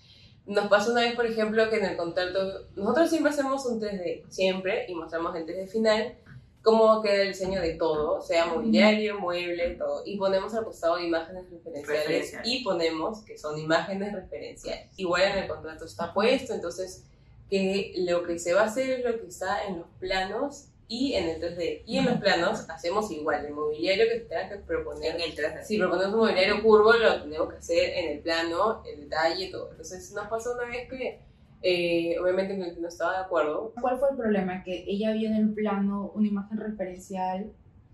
nos 0.46 0.68
pasó 0.70 0.92
una 0.92 1.02
vez 1.02 1.16
por 1.16 1.26
ejemplo 1.26 1.70
que 1.70 1.78
en 1.78 1.86
el 1.86 1.98
contrato 1.98 2.68
nosotros 2.76 3.10
siempre 3.10 3.32
hacemos 3.32 3.66
un 3.66 3.82
3D 3.82 4.24
siempre 4.30 4.86
y 4.88 4.96
mostramos 4.96 5.36
el 5.36 5.46
3D 5.46 5.68
final 5.68 6.16
cómo 6.62 7.02
queda 7.02 7.24
el 7.24 7.30
diseño 7.30 7.62
de 7.62 7.74
todo, 7.76 8.22
sea 8.22 8.46
mobiliario, 8.46 9.20
mueble, 9.20 9.76
todo. 9.76 10.04
Y 10.06 10.18
ponemos 10.18 10.54
al 10.54 10.64
costado 10.64 11.00
imágenes 11.00 11.46
referenciales, 11.50 12.36
y 12.44 12.64
ponemos 12.64 13.24
que 13.24 13.38
son 13.38 13.58
imágenes 13.58 14.14
referenciales. 14.14 14.88
Igual 14.98 15.24
en 15.24 15.38
el 15.40 15.48
contrato 15.48 15.86
está 15.86 16.14
puesto, 16.14 16.54
entonces 16.54 17.04
que 17.50 17.94
lo 17.98 18.24
que 18.24 18.40
se 18.40 18.54
va 18.54 18.62
a 18.62 18.66
hacer 18.66 18.90
es 18.90 19.06
lo 19.06 19.20
que 19.20 19.28
está 19.28 19.66
en 19.66 19.80
los 19.80 19.88
planos 20.00 20.68
y 20.88 21.14
en 21.14 21.30
el 21.30 21.42
3D. 21.42 21.84
Y 21.86 21.98
en 21.98 22.06
los 22.06 22.18
planos 22.18 22.70
hacemos 22.70 23.10
igual, 23.12 23.46
el 23.46 23.54
mobiliario 23.54 24.06
que 24.06 24.20
se 24.20 24.26
tenga 24.26 24.50
que 24.50 24.58
proponer. 24.58 25.16
En 25.16 25.22
el 25.22 25.36
3D. 25.36 25.64
Si 25.64 25.78
proponemos 25.78 26.14
un 26.14 26.20
mobiliario 26.20 26.62
curvo, 26.62 26.94
lo 26.94 27.22
tenemos 27.22 27.50
que 27.50 27.58
hacer 27.58 27.94
en 27.98 28.12
el 28.12 28.20
plano, 28.20 28.84
el 28.86 29.02
detalle, 29.02 29.50
todo. 29.50 29.72
Entonces 29.72 30.12
nos 30.12 30.28
pasó 30.28 30.54
una 30.54 30.66
vez 30.66 30.90
que 30.90 31.20
eh, 31.62 32.16
obviamente 32.22 32.56
cliente 32.56 32.82
no 32.82 32.88
estaba 32.88 33.14
de 33.18 33.24
acuerdo, 33.26 33.74
¿Cuál 33.80 34.00
fue 34.00 34.10
el 34.12 34.18
problema? 34.18 34.64
Que 34.64 34.84
ella 34.88 35.12
vio 35.14 35.30
en 35.30 35.36
el 35.36 35.54
plano 35.54 36.12
una 36.16 36.28
imagen 36.28 36.58
referencial 36.58 37.52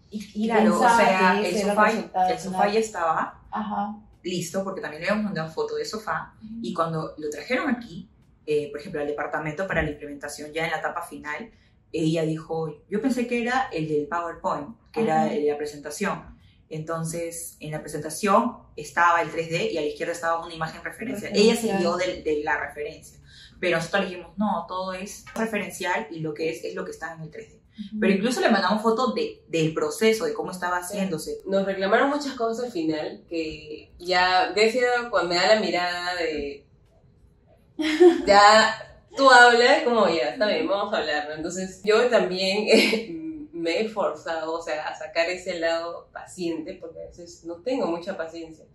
y, 0.10 0.24
y 0.36 0.48
Claro, 0.48 0.76
o 0.76 0.80
pensaba 0.80 0.98
sea, 0.98 1.40
que 1.42 1.50
el 1.50 1.56
era 1.58 1.70
sofá, 1.76 1.90
el 2.32 2.40
sofá 2.40 2.58
final. 2.60 2.72
ya 2.74 2.80
estaba 2.80 3.42
Ajá. 3.52 3.96
listo 4.24 4.64
porque 4.64 4.82
también 4.82 5.02
le 5.02 5.10
habíamos 5.10 5.26
mandado 5.26 5.50
foto 5.52 5.76
de 5.76 5.86
sofá 5.86 6.34
y 6.62 6.74
cuando 6.74 7.14
lo 7.18 7.30
trajeron 7.30 7.70
aquí, 7.70 8.10
eh, 8.46 8.70
por 8.72 8.80
ejemplo, 8.80 9.02
al 9.02 9.08
departamento 9.08 9.68
para 9.68 9.82
la 9.84 9.90
implementación 9.90 10.54
ya 10.54 10.64
en 10.66 10.72
la 10.72 10.78
etapa 10.80 11.02
final, 11.02 11.52
ella 11.92 12.24
dijo, 12.24 12.84
yo 12.90 13.02
pensé 13.02 13.28
que 13.28 13.42
era 13.42 13.68
el 13.74 13.88
del 13.90 14.08
PowerPoint, 14.08 14.70
que 14.94 15.02
era 15.02 15.24
Ajá. 15.24 15.34
el 15.34 15.44
de 15.44 15.52
la 15.52 15.58
presentación. 15.58 16.38
Entonces, 16.70 17.56
en 17.62 17.72
la 17.72 17.80
presentación 17.82 18.58
estaba 18.76 19.22
el 19.22 19.30
3D 19.32 19.72
y 19.72 19.78
a 19.78 19.82
la 19.82 19.88
izquierda 19.88 20.12
estaba 20.14 20.46
una 20.46 20.54
imagen 20.54 20.84
referencial. 20.84 21.32
Ella 21.34 21.54
Referencial. 21.54 21.78
siguió 21.78 21.96
de, 21.98 22.24
de 22.24 22.44
la 22.44 22.60
referencia. 22.60 23.18
Pero 23.60 23.78
nosotros 23.78 24.04
le 24.04 24.10
dijimos, 24.10 24.38
no, 24.38 24.66
todo 24.68 24.94
es 24.94 25.26
referencial 25.34 26.08
y 26.12 26.20
lo 26.20 26.34
que 26.34 26.50
es 26.52 26.64
es 26.64 26.76
lo 26.76 26.86
que 26.86 26.92
está 26.92 27.14
en 27.14 27.22
el 27.22 27.32
3D. 27.32 27.60
Pero 28.00 28.14
incluso 28.14 28.42
le 28.42 28.50
mandamos 28.50 28.82
fotos 28.82 29.14
de, 29.14 29.44
del 29.48 29.74
proceso, 29.74 30.26
de 30.26 30.34
cómo 30.34 30.52
estaba 30.52 30.78
haciéndose. 30.78 31.42
nos 31.46 31.66
reclamaron 31.66 32.10
muchas 32.10 32.34
cosas 32.34 32.66
al 32.66 32.72
final 32.72 33.24
que 33.30 33.92
ya 34.00 34.52
Grecia 34.52 35.10
cuando 35.12 35.30
me 35.30 35.36
da 35.36 35.56
la 35.56 35.62
mirada 35.62 36.16
de 36.16 36.66
ya 38.26 39.04
tú 39.16 39.30
hablas 39.30 39.84
como 39.84 40.08
ya 40.08 40.30
está 40.30 40.48
bien 40.48 40.68
vamos 40.68 40.92
a 40.94 40.98
hablar 40.98 41.30
¿no? 41.30 41.36
entonces 41.36 41.82
yo 41.84 42.08
también 42.10 42.66
eh, 42.68 43.10
me 43.52 43.82
he 43.82 43.90
forzado 43.90 44.54
o 44.54 44.62
sea 44.62 44.88
a 44.88 44.96
sacar 44.96 45.30
ese 45.30 45.60
lado 45.60 46.10
paciente 46.12 46.74
porque 46.80 47.00
a 47.02 47.06
veces 47.08 47.44
no 47.46 47.58
tengo 47.58 47.86
mucha 47.88 48.18
paciencia 48.18 48.66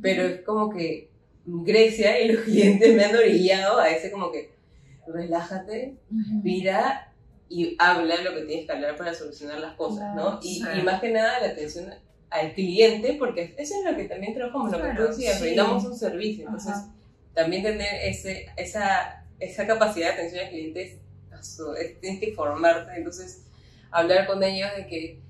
pero 0.00 0.22
es 0.22 0.42
como 0.42 0.70
que 0.70 1.10
Grecia 1.46 2.20
y 2.20 2.32
los 2.32 2.40
clientes 2.44 2.94
me 2.94 3.04
han 3.04 3.16
orillado 3.16 3.78
a 3.78 3.88
ese 3.88 4.10
como 4.10 4.30
que 4.30 4.50
relájate 5.06 5.96
mira 6.42 7.12
y 7.48 7.76
habla 7.78 8.22
lo 8.22 8.34
que 8.34 8.42
tienes 8.42 8.66
que 8.66 8.72
hablar 8.72 8.96
para 8.96 9.14
solucionar 9.14 9.60
las 9.60 9.74
cosas, 9.76 10.16
¿no? 10.16 10.40
Y, 10.42 10.60
más 10.82 11.00
que 11.00 11.10
nada 11.10 11.40
la 11.40 11.48
atención 11.48 11.94
al 12.28 12.52
cliente, 12.54 13.14
porque 13.18 13.54
eso 13.56 13.74
es 13.78 13.90
lo 13.90 13.96
que 13.96 14.04
también 14.08 14.34
trabajamos, 14.34 14.72
lo 14.72 14.82
que 14.82 14.94
tú 14.96 15.02
decías, 15.02 15.38
sí. 15.38 15.44
brindamos 15.44 15.84
un 15.84 15.96
servicio, 15.96 16.44
entonces 16.44 16.72
Ajá. 16.72 16.92
también 17.34 17.62
tener 17.62 18.00
ese, 18.02 18.46
esa, 18.56 19.24
esa 19.38 19.66
capacidad 19.66 20.08
de 20.08 20.12
atención 20.14 20.44
al 20.44 20.50
cliente 20.50 20.82
es, 20.82 21.60
tienes 22.00 22.20
que 22.20 22.32
formarte, 22.32 22.96
entonces 22.96 23.44
hablar 23.92 24.26
con 24.26 24.42
ellos 24.42 24.70
de 24.76 24.86
que 24.88 25.20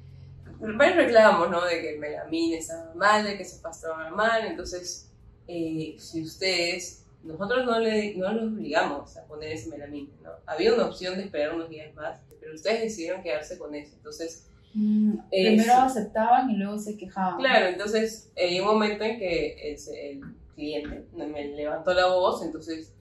varios 0.58 0.96
reclamos, 0.96 1.50
¿no? 1.50 1.64
De 1.66 1.82
que 1.82 1.94
el 1.94 1.98
melamine 1.98 2.56
estaba 2.56 2.94
mal, 2.94 3.24
de 3.24 3.36
que 3.36 3.44
se 3.44 3.56
estaba 3.56 4.08
mal, 4.10 4.46
entonces 4.46 5.05
eh, 5.48 5.96
si 5.98 6.22
ustedes, 6.22 7.04
nosotros 7.22 7.64
no, 7.66 7.78
le, 7.78 8.14
no 8.16 8.32
los 8.32 8.52
obligamos 8.52 9.16
a 9.16 9.24
poner 9.26 9.52
ese 9.52 9.68
melamine, 9.70 10.10
¿no? 10.22 10.30
Había 10.46 10.74
una 10.74 10.86
opción 10.86 11.16
de 11.16 11.24
esperar 11.24 11.54
unos 11.54 11.68
días 11.68 11.94
más, 11.94 12.20
pero 12.40 12.54
ustedes 12.54 12.82
decidieron 12.82 13.22
quedarse 13.22 13.58
con 13.58 13.74
eso, 13.74 13.94
entonces 13.96 14.42
Mm, 14.78 15.14
Eh, 15.30 15.46
Primero 15.46 15.72
sí. 15.72 15.78
aceptaban 15.80 16.50
y 16.50 16.56
luego 16.58 16.78
se 16.78 16.98
quejaban. 16.98 17.38
Claro, 17.38 17.66
entonces 17.68 18.30
eh, 18.36 18.48
hay 18.48 18.60
un 18.60 18.66
momento 18.66 19.04
en 19.04 19.18
que 19.18 19.72
el, 19.72 19.78
el 19.98 20.20
cliente 20.54 21.06
me 21.14 21.44
levantó 21.46 21.94
la 21.94 22.08
voz, 22.08 22.42
entonces 22.44 22.92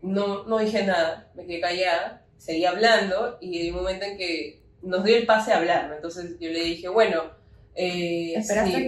no, 0.00 0.44
no 0.44 0.58
dije 0.58 0.84
nada, 0.86 1.30
me 1.34 1.44
quedé 1.44 1.60
callada, 1.60 2.24
seguí 2.38 2.64
hablando 2.64 3.36
y 3.42 3.58
hay 3.58 3.70
un 3.70 3.76
momento 3.76 4.06
en 4.06 4.16
que 4.16 4.62
nos 4.82 5.04
dio 5.04 5.16
el 5.18 5.26
pase 5.26 5.52
a 5.52 5.58
hablar, 5.58 5.88
¿no? 5.88 5.96
entonces 5.96 6.38
yo 6.40 6.48
le 6.50 6.60
dije, 6.64 6.88
bueno, 6.88 7.24
eh, 7.74 8.34
Esperaste 8.36 8.72
sí, 8.72 8.86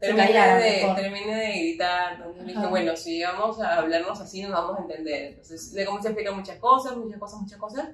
que 0.00 0.14
callara 0.14 0.58
de, 0.58 0.70
mejor. 0.70 0.96
terminé 0.96 1.34
de 1.34 1.58
gritar, 1.58 2.14
entonces 2.14 2.46
dije, 2.46 2.66
bueno, 2.66 2.96
si 2.96 3.22
vamos 3.22 3.60
a 3.60 3.78
hablarnos 3.78 4.20
así 4.20 4.42
nos 4.42 4.52
vamos 4.52 4.78
a 4.78 4.82
entender, 4.82 5.24
entonces 5.30 5.72
le 5.72 5.84
comencé 5.84 6.08
a 6.08 6.10
explicar 6.12 6.34
muchas 6.36 6.58
cosas, 6.58 6.96
muchas 6.96 7.18
cosas, 7.18 7.40
muchas 7.40 7.58
cosas, 7.58 7.88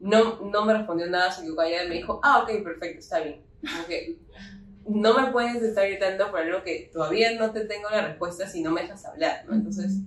no, 0.00 0.40
no 0.40 0.64
me 0.64 0.74
respondió 0.74 1.06
nada, 1.06 1.30
se 1.30 1.42
quedó 1.42 1.56
callada 1.56 1.84
y 1.84 1.88
me 1.88 1.94
dijo, 1.96 2.20
ah, 2.22 2.40
ok, 2.42 2.62
perfecto, 2.62 2.98
está 2.98 3.20
bien. 3.20 3.42
Como 3.60 3.86
que 3.86 4.18
no 4.86 5.18
me 5.18 5.32
puedes 5.32 5.62
estar 5.62 5.86
gritando 5.88 6.30
por 6.30 6.40
algo 6.40 6.62
que 6.62 6.90
todavía 6.92 7.32
no 7.38 7.52
te 7.52 7.64
tengo 7.64 7.88
la 7.88 8.06
respuesta 8.06 8.46
si 8.46 8.62
no 8.62 8.70
me 8.70 8.82
dejas 8.82 9.04
hablar, 9.06 9.44
¿no? 9.46 9.54
Entonces, 9.54 10.00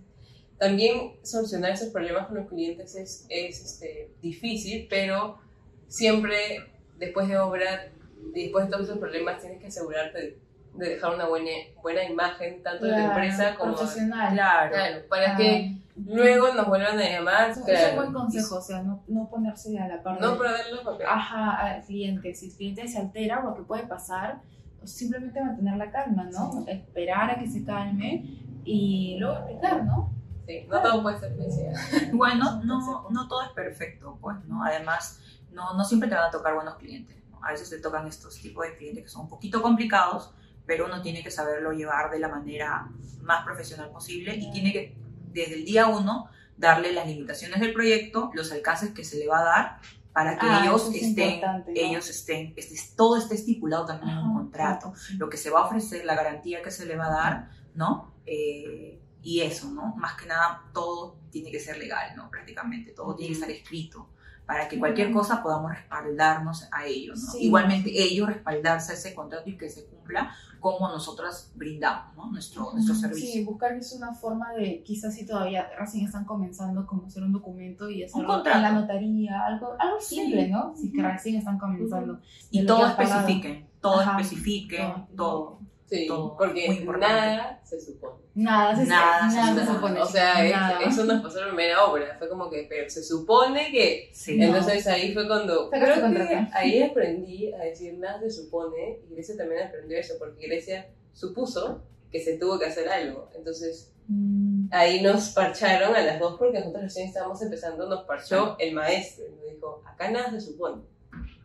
también 0.58 1.14
solucionar 1.24 1.72
esos 1.72 1.90
problemas 1.90 2.28
con 2.28 2.38
los 2.38 2.48
clientes 2.48 2.96
es, 2.96 3.26
es 3.30 3.64
este, 3.64 4.12
difícil, 4.22 4.88
pero 4.90 5.40
siempre 5.88 6.60
después 6.98 7.28
de 7.28 7.38
obra, 7.38 7.92
y 8.36 8.44
después 8.44 8.66
de 8.66 8.72
todos 8.72 8.86
esos 8.86 8.98
problemas, 9.00 9.40
tienes 9.42 9.60
que 9.60 9.68
asegurarte 9.68 10.18
de, 10.20 10.40
de 10.76 10.90
dejar 10.90 11.16
una 11.16 11.28
buena, 11.28 11.50
buena 11.82 12.04
imagen, 12.04 12.62
tanto 12.64 12.86
de 12.86 12.92
la 12.92 12.98
Claro, 12.98 13.12
empresa 13.14 13.56
como... 13.56 13.76
profesional. 13.76 14.34
Claro. 14.34 14.72
Claro, 14.72 15.02
para 15.10 15.34
Ah, 15.34 15.38
que 15.38 15.78
Luego 16.06 16.54
nos 16.54 16.68
vuelven 16.68 17.00
a 17.00 17.10
llamar. 17.10 17.50
Es 17.50 17.58
un 17.58 17.64
claro, 17.64 17.96
buen 17.96 18.14
consejo, 18.14 18.58
o 18.58 18.62
sea, 18.62 18.84
no, 18.84 19.04
no 19.08 19.28
ponerse 19.30 19.80
a 19.80 19.88
la 19.88 20.04
par 20.04 20.22
No 20.22 20.34
de- 20.34 20.38
perder 20.38 20.72
los 20.72 20.82
papeles. 20.82 21.08
ajá, 21.10 21.52
al 21.60 21.82
cliente. 21.84 22.36
Si 22.36 22.50
el 22.50 22.54
cliente 22.56 22.88
se 22.88 23.00
altera, 23.00 23.42
lo 23.42 23.56
que 23.56 23.64
puede 23.64 23.82
pasar, 23.88 24.42
simplemente 24.84 25.42
mantener 25.42 25.76
la 25.78 25.90
calma, 25.92 26.26
¿no? 26.32 26.64
Esperar 26.68 27.32
a 27.32 27.40
que 27.40 27.48
se 27.48 27.66
calme 27.66 28.26
y 28.64 29.18
luego 29.20 29.38
explicar, 29.38 29.84
¿no? 29.86 30.12
Sí, 30.46 30.66
no 30.70 30.82
todo 30.84 31.02
puede 31.02 31.20
ser 31.20 31.36
felicidad. 31.36 31.74
Bueno, 32.14 32.62
no, 32.64 33.10
no 33.10 33.28
todo 33.28 33.42
es 33.42 33.50
perfecto, 33.50 34.20
pues, 34.22 34.38
¿no? 34.46 34.64
Además, 34.64 35.20
no, 35.52 35.74
no 35.74 35.84
siempre 35.84 36.08
te 36.10 36.16
van 36.16 36.26
a 36.26 36.32
tocar 36.32 36.54
buenos 36.54 36.76
clientes, 36.76 37.17
¿no? 37.40 37.46
A 37.46 37.52
veces 37.52 37.70
te 37.70 37.80
tocan 37.80 38.08
estos 38.08 38.36
tipos 38.40 38.66
de 38.66 38.76
clientes 38.78 39.04
que 39.04 39.10
son 39.10 39.24
un 39.24 39.30
poquito 39.30 39.62
complicados, 39.62 40.34
pero 40.66 40.86
uno 40.86 41.02
tiene 41.02 41.24
que 41.24 41.32
saberlo 41.32 41.72
llevar 41.72 42.12
de 42.12 42.20
la 42.20 42.28
manera 42.28 42.90
más 43.22 43.44
profesional 43.46 43.90
posible 43.92 44.36
y 44.36 44.52
tiene 44.52 44.72
que, 44.74 44.96
desde 45.32 45.56
el 45.56 45.66
día 45.66 45.88
uno, 45.88 46.30
darle 46.58 46.92
las 46.94 47.08
limitaciones 47.08 47.60
del 47.60 47.74
proyecto, 47.74 48.32
los 48.34 48.52
alcances 48.52 48.92
que 48.92 49.04
se 49.04 49.18
le 49.20 49.28
va 49.28 49.40
a 49.40 49.44
dar 49.44 49.80
para 50.14 50.38
que 50.40 50.48
Ah, 50.50 50.62
ellos 50.64 50.90
es 50.94 51.04
estén, 51.04 51.42
¿no? 51.42 51.64
ellos 51.76 52.10
estén, 52.10 52.54
esté- 52.58 52.96
todo 52.96 53.18
esté 53.18 53.36
estipulado 53.36 53.86
también 53.86 54.18
en 54.18 54.24
un 54.26 54.34
contrato 54.34 54.94
sí. 54.96 55.16
lo 55.18 55.30
que 55.30 55.38
se 55.38 55.52
va 55.52 55.60
a 55.62 55.66
ofrecer, 55.66 56.06
la 56.06 56.16
garantía 56.16 56.62
que 56.64 56.72
se 56.72 56.86
le 56.88 56.96
va 56.96 57.06
a 57.06 57.10
dar, 57.12 57.50
¿no? 57.76 58.14
Eh, 58.26 59.00
y 59.22 59.42
eso, 59.42 59.70
¿no? 59.72 59.94
Más 59.98 60.14
que 60.20 60.26
nada, 60.26 60.64
todo 60.74 61.18
tiene 61.30 61.52
que 61.52 61.60
ser 61.60 61.78
legal, 61.78 62.16
¿no? 62.16 62.30
Prácticamente, 62.32 62.92
todo 62.94 63.16
tiene 63.16 63.30
que 63.34 63.40
estar 63.40 63.52
escrito 63.52 64.10
para 64.48 64.68
que 64.70 64.80
cualquier 64.80 65.12
cosa 65.12 65.44
podamos 65.44 65.72
respaldarnos 65.72 66.68
a 66.72 66.86
ello, 66.86 67.14
¿no? 67.14 67.32
Sí. 67.32 67.46
Igualmente 67.46 67.92
ellos 67.94 68.28
respaldarse 68.28 68.94
a 68.94 68.96
ese 68.96 69.14
contrato 69.14 69.48
y 69.50 69.58
que 69.58 69.70
se 69.70 69.86
cumpla 69.86 70.32
como 70.62 70.88
nosotras 70.88 71.52
brindamos, 71.54 72.16
¿no? 72.16 72.32
Nuestro, 72.32 72.72
nuestro 72.74 72.96
servicio. 72.96 73.30
Sí, 73.32 73.44
buscarles 73.44 73.94
una 73.94 74.14
forma 74.14 74.54
de, 74.54 74.82
quizás 74.84 75.14
si 75.14 75.26
todavía 75.26 75.70
recién 75.78 76.06
están 76.06 76.26
comenzando, 76.26 76.88
como 76.88 77.06
hacer 77.06 77.24
un 77.24 77.32
documento 77.34 77.90
y 77.90 78.04
hacerlo 78.04 78.28
contrato. 78.28 78.58
en 78.58 78.64
la 78.64 78.72
notaría, 78.72 79.46
algo, 79.46 79.76
algo 79.78 79.98
Sí. 80.00 80.16
simple, 80.16 80.48
¿no? 80.48 80.74
Si 80.76 80.88
es 80.88 80.94
que 80.94 81.02
recién 81.04 81.36
están 81.36 81.60
comenzando. 81.60 82.20
Y 82.50 82.66
todo 82.66 82.88
especifiquen, 82.88 83.68
todo 83.82 84.00
Ajá. 84.00 84.20
especifiquen, 84.20 84.88
No, 84.88 85.08
todo. 85.16 85.60
Sí, 85.90 86.06
Todo, 86.06 86.36
porque 86.38 86.82
nada 87.00 87.62
se 87.64 87.80
supone. 87.80 88.16
Nada, 88.36 88.76
se, 88.76 88.86
Nada 88.86 89.30
se 89.30 89.36
nada 89.38 89.54
se 89.54 89.60
supone. 89.62 89.76
supone. 89.78 90.00
O 90.02 90.06
sea, 90.06 90.46
es- 90.46 90.52
nada. 90.52 90.80
eso 90.82 91.06
nos 91.06 91.24
pasó 91.24 91.38
en 91.40 91.46
la 91.46 91.48
primera 91.56 91.86
obra. 91.86 92.16
Fue 92.20 92.28
como 92.30 92.50
que, 92.50 92.66
pero 92.70 92.90
se 92.90 93.02
supone 93.04 93.72
que. 93.72 94.10
Sí. 94.14 94.38
No. 94.38 94.46
Entonces 94.48 94.86
ahí 94.88 95.14
fue 95.14 95.26
cuando. 95.28 95.70
Creo 95.70 95.96
que 96.14 96.48
ahí 96.54 96.84
aprendí 96.84 97.54
a 97.54 97.60
decir 97.60 97.94
nada 97.98 98.20
se 98.20 98.30
supone. 98.32 99.00
Y 99.10 99.14
Grecia 99.14 99.38
también 99.38 99.66
aprendió 99.68 99.98
eso, 99.98 100.16
porque 100.20 100.46
Grecia 100.46 100.90
supuso 101.14 101.82
que 102.12 102.20
se 102.22 102.38
tuvo 102.38 102.60
que 102.60 102.66
hacer 102.66 102.90
algo. 102.90 103.30
Entonces 103.36 103.94
Mm, 104.10 104.70
ahí 104.72 105.02
nos 105.02 105.32
parcharon 105.32 105.94
a 105.94 106.02
las 106.02 106.18
dos 106.18 106.38
porque 106.40 106.60
nosotros 106.60 106.84
recién 106.84 107.08
estábamos 107.10 107.42
empezando, 107.42 107.90
nos 107.90 108.06
parchó 108.06 108.56
el 108.58 108.74
maestro 108.74 109.26
y 109.28 109.32
nos 109.36 109.54
dijo, 109.54 109.82
acá 109.86 110.10
nada 110.10 110.32
se 110.32 110.40
supone. 110.40 110.82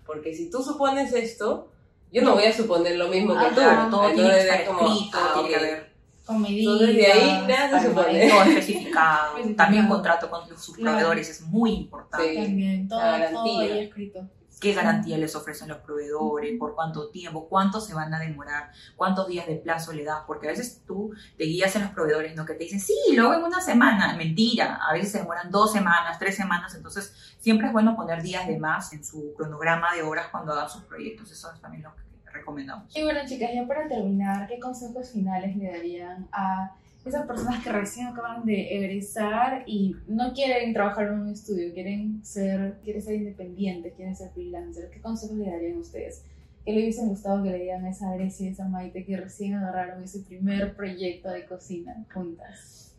Porque 0.06 0.32
si 0.32 0.48
tú 0.48 0.62
supones 0.62 1.12
esto, 1.12 1.72
yo 2.12 2.22
no 2.22 2.34
voy 2.34 2.44
a 2.44 2.52
suponer 2.52 2.96
lo 2.96 3.08
mismo 3.08 3.32
que 3.34 3.38
Ajá, 3.46 3.86
tú. 3.86 3.90
Todo 3.96 4.10
tiene 4.10 4.16
que 4.16 4.22
Entonces, 4.22 4.44
estar 4.44 4.64
como, 4.66 4.92
escrito, 4.92 5.18
ah, 5.20 5.30
tiene 5.34 5.48
que 5.48 5.54
ok. 5.56 5.62
haber 5.62 5.92
con 6.24 6.42
medidas. 6.42 6.72
Entonces, 6.74 6.96
de 6.96 7.06
ahí 7.06 7.44
nada 7.48 7.80
se 7.80 7.88
supone. 7.88 8.04
palmarés, 8.04 8.30
todo 8.32 8.42
especificado. 8.42 9.34
También 9.56 9.88
contrato 9.88 10.30
con 10.30 10.48
sus 10.48 10.76
Claro. 10.76 10.96
proveedores 10.98 11.28
es 11.30 11.40
muy 11.42 11.70
importante. 11.72 12.28
Sí. 12.34 12.42
También, 12.42 12.88
todo, 12.88 13.00
todo 13.32 13.60
ahí 13.60 13.78
escrito. 13.80 14.20
¿Qué 14.62 14.74
garantía 14.74 15.18
les 15.18 15.34
ofrecen 15.34 15.68
los 15.68 15.78
proveedores? 15.78 16.56
¿Por 16.56 16.76
cuánto 16.76 17.10
tiempo? 17.10 17.48
¿Cuánto 17.48 17.80
se 17.80 17.94
van 17.94 18.14
a 18.14 18.20
demorar? 18.20 18.70
¿Cuántos 18.94 19.26
días 19.26 19.48
de 19.48 19.56
plazo 19.56 19.92
le 19.92 20.04
das? 20.04 20.22
Porque 20.24 20.46
a 20.46 20.50
veces 20.50 20.82
tú 20.86 21.12
te 21.36 21.44
guías 21.44 21.74
en 21.74 21.82
los 21.82 21.90
proveedores, 21.90 22.36
¿no? 22.36 22.46
Que 22.46 22.54
te 22.54 22.62
dicen, 22.62 22.78
sí, 22.78 22.94
luego 23.16 23.34
en 23.34 23.42
una 23.42 23.60
semana. 23.60 24.14
Mentira. 24.16 24.78
A 24.88 24.92
veces 24.92 25.10
se 25.10 25.18
demoran 25.18 25.50
dos 25.50 25.72
semanas, 25.72 26.16
tres 26.20 26.36
semanas. 26.36 26.76
Entonces, 26.76 27.12
siempre 27.40 27.66
es 27.66 27.72
bueno 27.72 27.96
poner 27.96 28.22
días 28.22 28.46
de 28.46 28.56
más 28.56 28.92
en 28.92 29.04
su 29.04 29.34
cronograma 29.36 29.92
de 29.94 30.02
horas 30.02 30.28
cuando 30.30 30.52
hagan 30.52 30.70
sus 30.70 30.84
proyectos. 30.84 31.32
Eso 31.32 31.52
es 31.52 31.60
también 31.60 31.82
lo 31.82 31.92
que 31.96 32.30
recomendamos. 32.30 32.96
Y 32.96 33.02
bueno, 33.02 33.18
chicas, 33.26 33.50
ya 33.52 33.66
para 33.66 33.88
terminar, 33.88 34.46
¿qué 34.46 34.60
consejos 34.60 35.10
finales 35.10 35.56
le 35.56 35.72
darían 35.72 36.28
a 36.30 36.76
esas 37.04 37.26
personas 37.26 37.62
que 37.64 37.72
recién 37.72 38.06
acaban 38.06 38.44
de 38.44 38.76
egresar 38.76 39.64
y 39.66 39.96
no 40.06 40.32
quieren 40.32 40.72
trabajar 40.72 41.08
en 41.08 41.20
un 41.20 41.28
estudio, 41.28 41.72
quieren 41.74 42.24
ser, 42.24 42.78
quieren 42.84 43.02
ser 43.02 43.14
independientes, 43.14 43.94
quieren 43.94 44.14
ser 44.14 44.30
freelancers? 44.30 44.90
¿Qué 44.90 45.00
consejos 45.00 45.36
le 45.36 45.50
darían 45.50 45.76
a 45.76 45.80
ustedes? 45.80 46.24
¿Qué 46.64 46.72
le 46.72 46.82
hubiesen 46.82 47.08
gustado 47.08 47.42
que 47.42 47.50
le 47.50 47.58
dieran 47.58 47.84
a 47.84 47.90
esa 47.90 48.14
Grecia 48.14 48.46
y 48.46 48.48
a 48.50 48.52
esa 48.52 48.68
Maite 48.68 49.04
que 49.04 49.16
recién 49.16 49.54
agarraron 49.54 50.02
ese 50.02 50.20
primer 50.20 50.76
proyecto 50.76 51.30
de 51.30 51.44
cocina 51.44 52.04
juntas? 52.12 52.94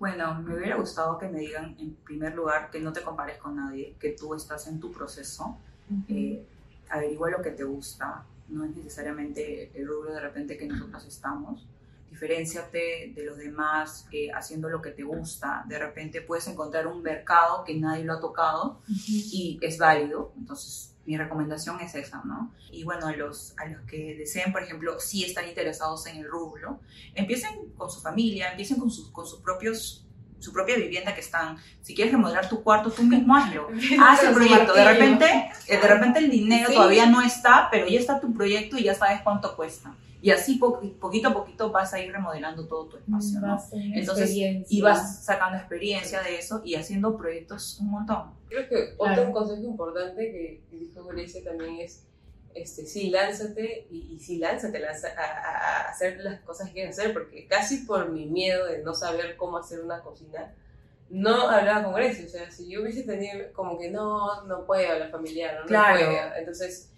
Bueno, 0.00 0.42
me 0.42 0.56
hubiera 0.56 0.76
gustado 0.76 1.16
que 1.18 1.28
me 1.28 1.38
digan 1.38 1.76
en 1.78 1.94
primer 1.94 2.34
lugar 2.34 2.70
que 2.70 2.80
no 2.80 2.92
te 2.92 3.02
compares 3.02 3.38
con 3.38 3.54
nadie, 3.54 3.94
que 4.00 4.10
tú 4.10 4.34
estás 4.34 4.66
en 4.66 4.80
tu 4.80 4.90
proceso, 4.90 5.56
eh, 6.08 6.44
averigua 6.90 7.30
lo 7.30 7.40
que 7.40 7.52
te 7.52 7.62
gusta, 7.62 8.24
no 8.48 8.64
es 8.64 8.76
necesariamente 8.76 9.70
el 9.74 9.86
rubro 9.86 10.12
de 10.12 10.20
repente 10.20 10.56
que 10.56 10.66
nosotros 10.66 11.06
estamos. 11.06 11.66
Diferenciate 12.24 13.12
de 13.14 13.22
los 13.26 13.36
demás 13.36 14.06
eh, 14.10 14.30
haciendo 14.34 14.70
lo 14.70 14.80
que 14.80 14.92
te 14.92 15.02
gusta. 15.02 15.62
De 15.68 15.78
repente 15.78 16.22
puedes 16.22 16.48
encontrar 16.48 16.86
un 16.86 17.02
mercado 17.02 17.64
que 17.64 17.74
nadie 17.74 18.02
lo 18.02 18.14
ha 18.14 18.20
tocado 18.20 18.80
y 18.96 19.58
es 19.60 19.76
válido. 19.76 20.32
Entonces, 20.38 20.94
mi 21.04 21.18
recomendación 21.18 21.78
es 21.82 21.94
esa, 21.94 22.22
¿no? 22.24 22.50
Y 22.70 22.82
bueno, 22.84 23.08
a 23.08 23.12
los, 23.14 23.54
a 23.58 23.66
los 23.66 23.82
que 23.82 24.14
deseen, 24.16 24.52
por 24.52 24.62
ejemplo, 24.62 24.98
si 25.00 25.22
están 25.22 25.46
interesados 25.46 26.06
en 26.06 26.16
el 26.16 26.24
rubro, 26.26 26.80
empiecen 27.14 27.68
con 27.76 27.90
su 27.90 28.00
familia, 28.00 28.52
empiecen 28.52 28.78
con 28.78 28.90
sus, 28.90 29.10
con 29.10 29.26
sus 29.26 29.40
propios 29.40 30.00
su 30.38 30.52
propia 30.52 30.76
vivienda 30.76 31.14
que 31.14 31.22
están, 31.22 31.56
si 31.80 31.94
quieres 31.94 32.12
remodelar 32.12 32.50
tu 32.50 32.62
cuarto, 32.62 32.90
tú 32.90 33.02
mismo 33.02 33.34
hazlo. 33.34 33.68
Haz 34.02 34.24
el 34.24 34.34
proyecto. 34.34 34.74
De 34.74 34.84
repente, 34.84 35.50
de 35.68 35.88
repente 35.88 36.18
el 36.18 36.30
dinero 36.30 36.68
Sí. 36.68 36.74
todavía 36.74 37.06
no 37.06 37.22
está, 37.22 37.68
pero 37.70 37.86
ya 37.86 37.98
está 37.98 38.20
tu 38.20 38.32
proyecto 38.34 38.76
y 38.76 38.82
ya 38.84 38.94
sabes 38.94 39.22
cuánto 39.22 39.56
cuesta. 39.56 39.94
Y 40.24 40.30
así 40.30 40.54
po- 40.54 40.80
poquito 40.98 41.28
a 41.28 41.34
poquito 41.34 41.70
vas 41.70 41.92
a 41.92 42.00
ir 42.00 42.10
remodelando 42.10 42.66
todo 42.66 42.86
tu 42.86 42.96
espacio, 42.96 43.40
¿no? 43.40 43.62
Entonces, 43.72 44.24
experiencia. 44.30 44.66
Y 44.78 44.80
vas 44.80 45.22
sacando 45.22 45.58
experiencia 45.58 46.22
de 46.22 46.38
eso 46.38 46.62
y 46.64 46.76
haciendo 46.76 47.14
proyectos 47.16 47.78
un 47.80 47.90
montón. 47.90 48.30
Creo 48.48 48.66
que 48.66 48.96
Claro. 48.96 49.20
otro 49.20 49.32
consejo 49.34 49.62
importante 49.64 50.32
que, 50.32 50.62
que 50.70 50.76
dijo 50.78 51.04
Grecia 51.04 51.44
también 51.44 51.76
es, 51.80 52.04
este, 52.54 52.86
sí, 52.86 53.10
lánzate 53.10 53.86
y, 53.90 54.14
y 54.14 54.18
sí, 54.18 54.38
lánzate 54.38 54.78
lanza- 54.80 55.12
a- 55.14 55.82
a 55.86 55.90
hacer 55.90 56.18
las 56.20 56.40
cosas 56.40 56.68
que 56.68 56.72
quieres 56.72 56.98
hacer, 56.98 57.12
porque 57.12 57.46
casi 57.46 57.78
por 57.84 58.08
mi 58.10 58.24
miedo 58.24 58.64
de 58.64 58.78
no 58.82 58.94
saber 58.94 59.36
cómo 59.36 59.58
hacer 59.58 59.80
una 59.82 60.00
cocina, 60.00 60.54
no 61.10 61.50
hablaba 61.50 61.84
con 61.84 61.92
Grecia. 61.92 62.24
O 62.24 62.28
sea, 62.30 62.50
si 62.50 62.66
yo 62.70 62.80
hubiese 62.80 63.02
tenido 63.02 63.52
como 63.52 63.78
que 63.78 63.90
no, 63.90 64.42
no 64.46 64.64
puedo, 64.64 64.98
la 64.98 65.08
familiar, 65.10 65.58
no, 65.60 65.66
Claro. 65.66 66.00
no 66.00 66.06
puedo. 66.06 66.34
Entonces 66.38 66.88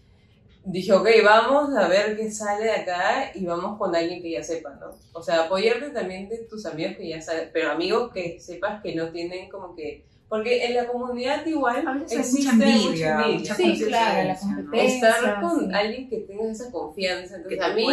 dije, 0.66 0.92
ok, 0.92 1.08
vamos 1.24 1.74
a 1.76 1.88
ver 1.88 2.16
qué 2.16 2.30
sale 2.30 2.64
de 2.64 2.70
acá 2.72 3.30
y 3.34 3.44
vamos 3.46 3.78
con 3.78 3.94
alguien 3.94 4.20
que 4.20 4.32
ya 4.32 4.42
sepa, 4.42 4.74
¿no? 4.80 4.90
O 5.12 5.22
sea, 5.22 5.44
apoyarte 5.44 5.90
también 5.90 6.28
de 6.28 6.38
tus 6.38 6.66
amigos 6.66 6.96
que 6.96 7.08
ya 7.08 7.20
saben, 7.22 7.50
pero 7.52 7.70
amigos 7.70 8.12
que 8.12 8.40
sepas 8.40 8.82
que 8.82 8.94
no 8.94 9.10
tienen 9.10 9.48
como 9.48 9.74
que... 9.74 10.04
Porque 10.28 10.66
en 10.66 10.74
la 10.74 10.88
comunidad 10.88 11.46
igual 11.46 11.86
A 11.86 12.02
existe 12.02 12.52
mucha 12.52 12.66
envidia, 12.66 13.16
mucha 13.18 13.54
Sí, 13.54 13.84
claro, 13.86 14.26
la 14.26 14.36
competencia, 14.36 15.08
estar 15.08 15.40
con 15.40 15.60
sí. 15.60 15.70
alguien 15.72 16.10
que 16.10 16.18
tenga 16.18 16.50
esa 16.50 16.72
confianza. 16.72 17.36
Entonces, 17.36 17.60
a 17.60 17.72
mí, 17.72 17.86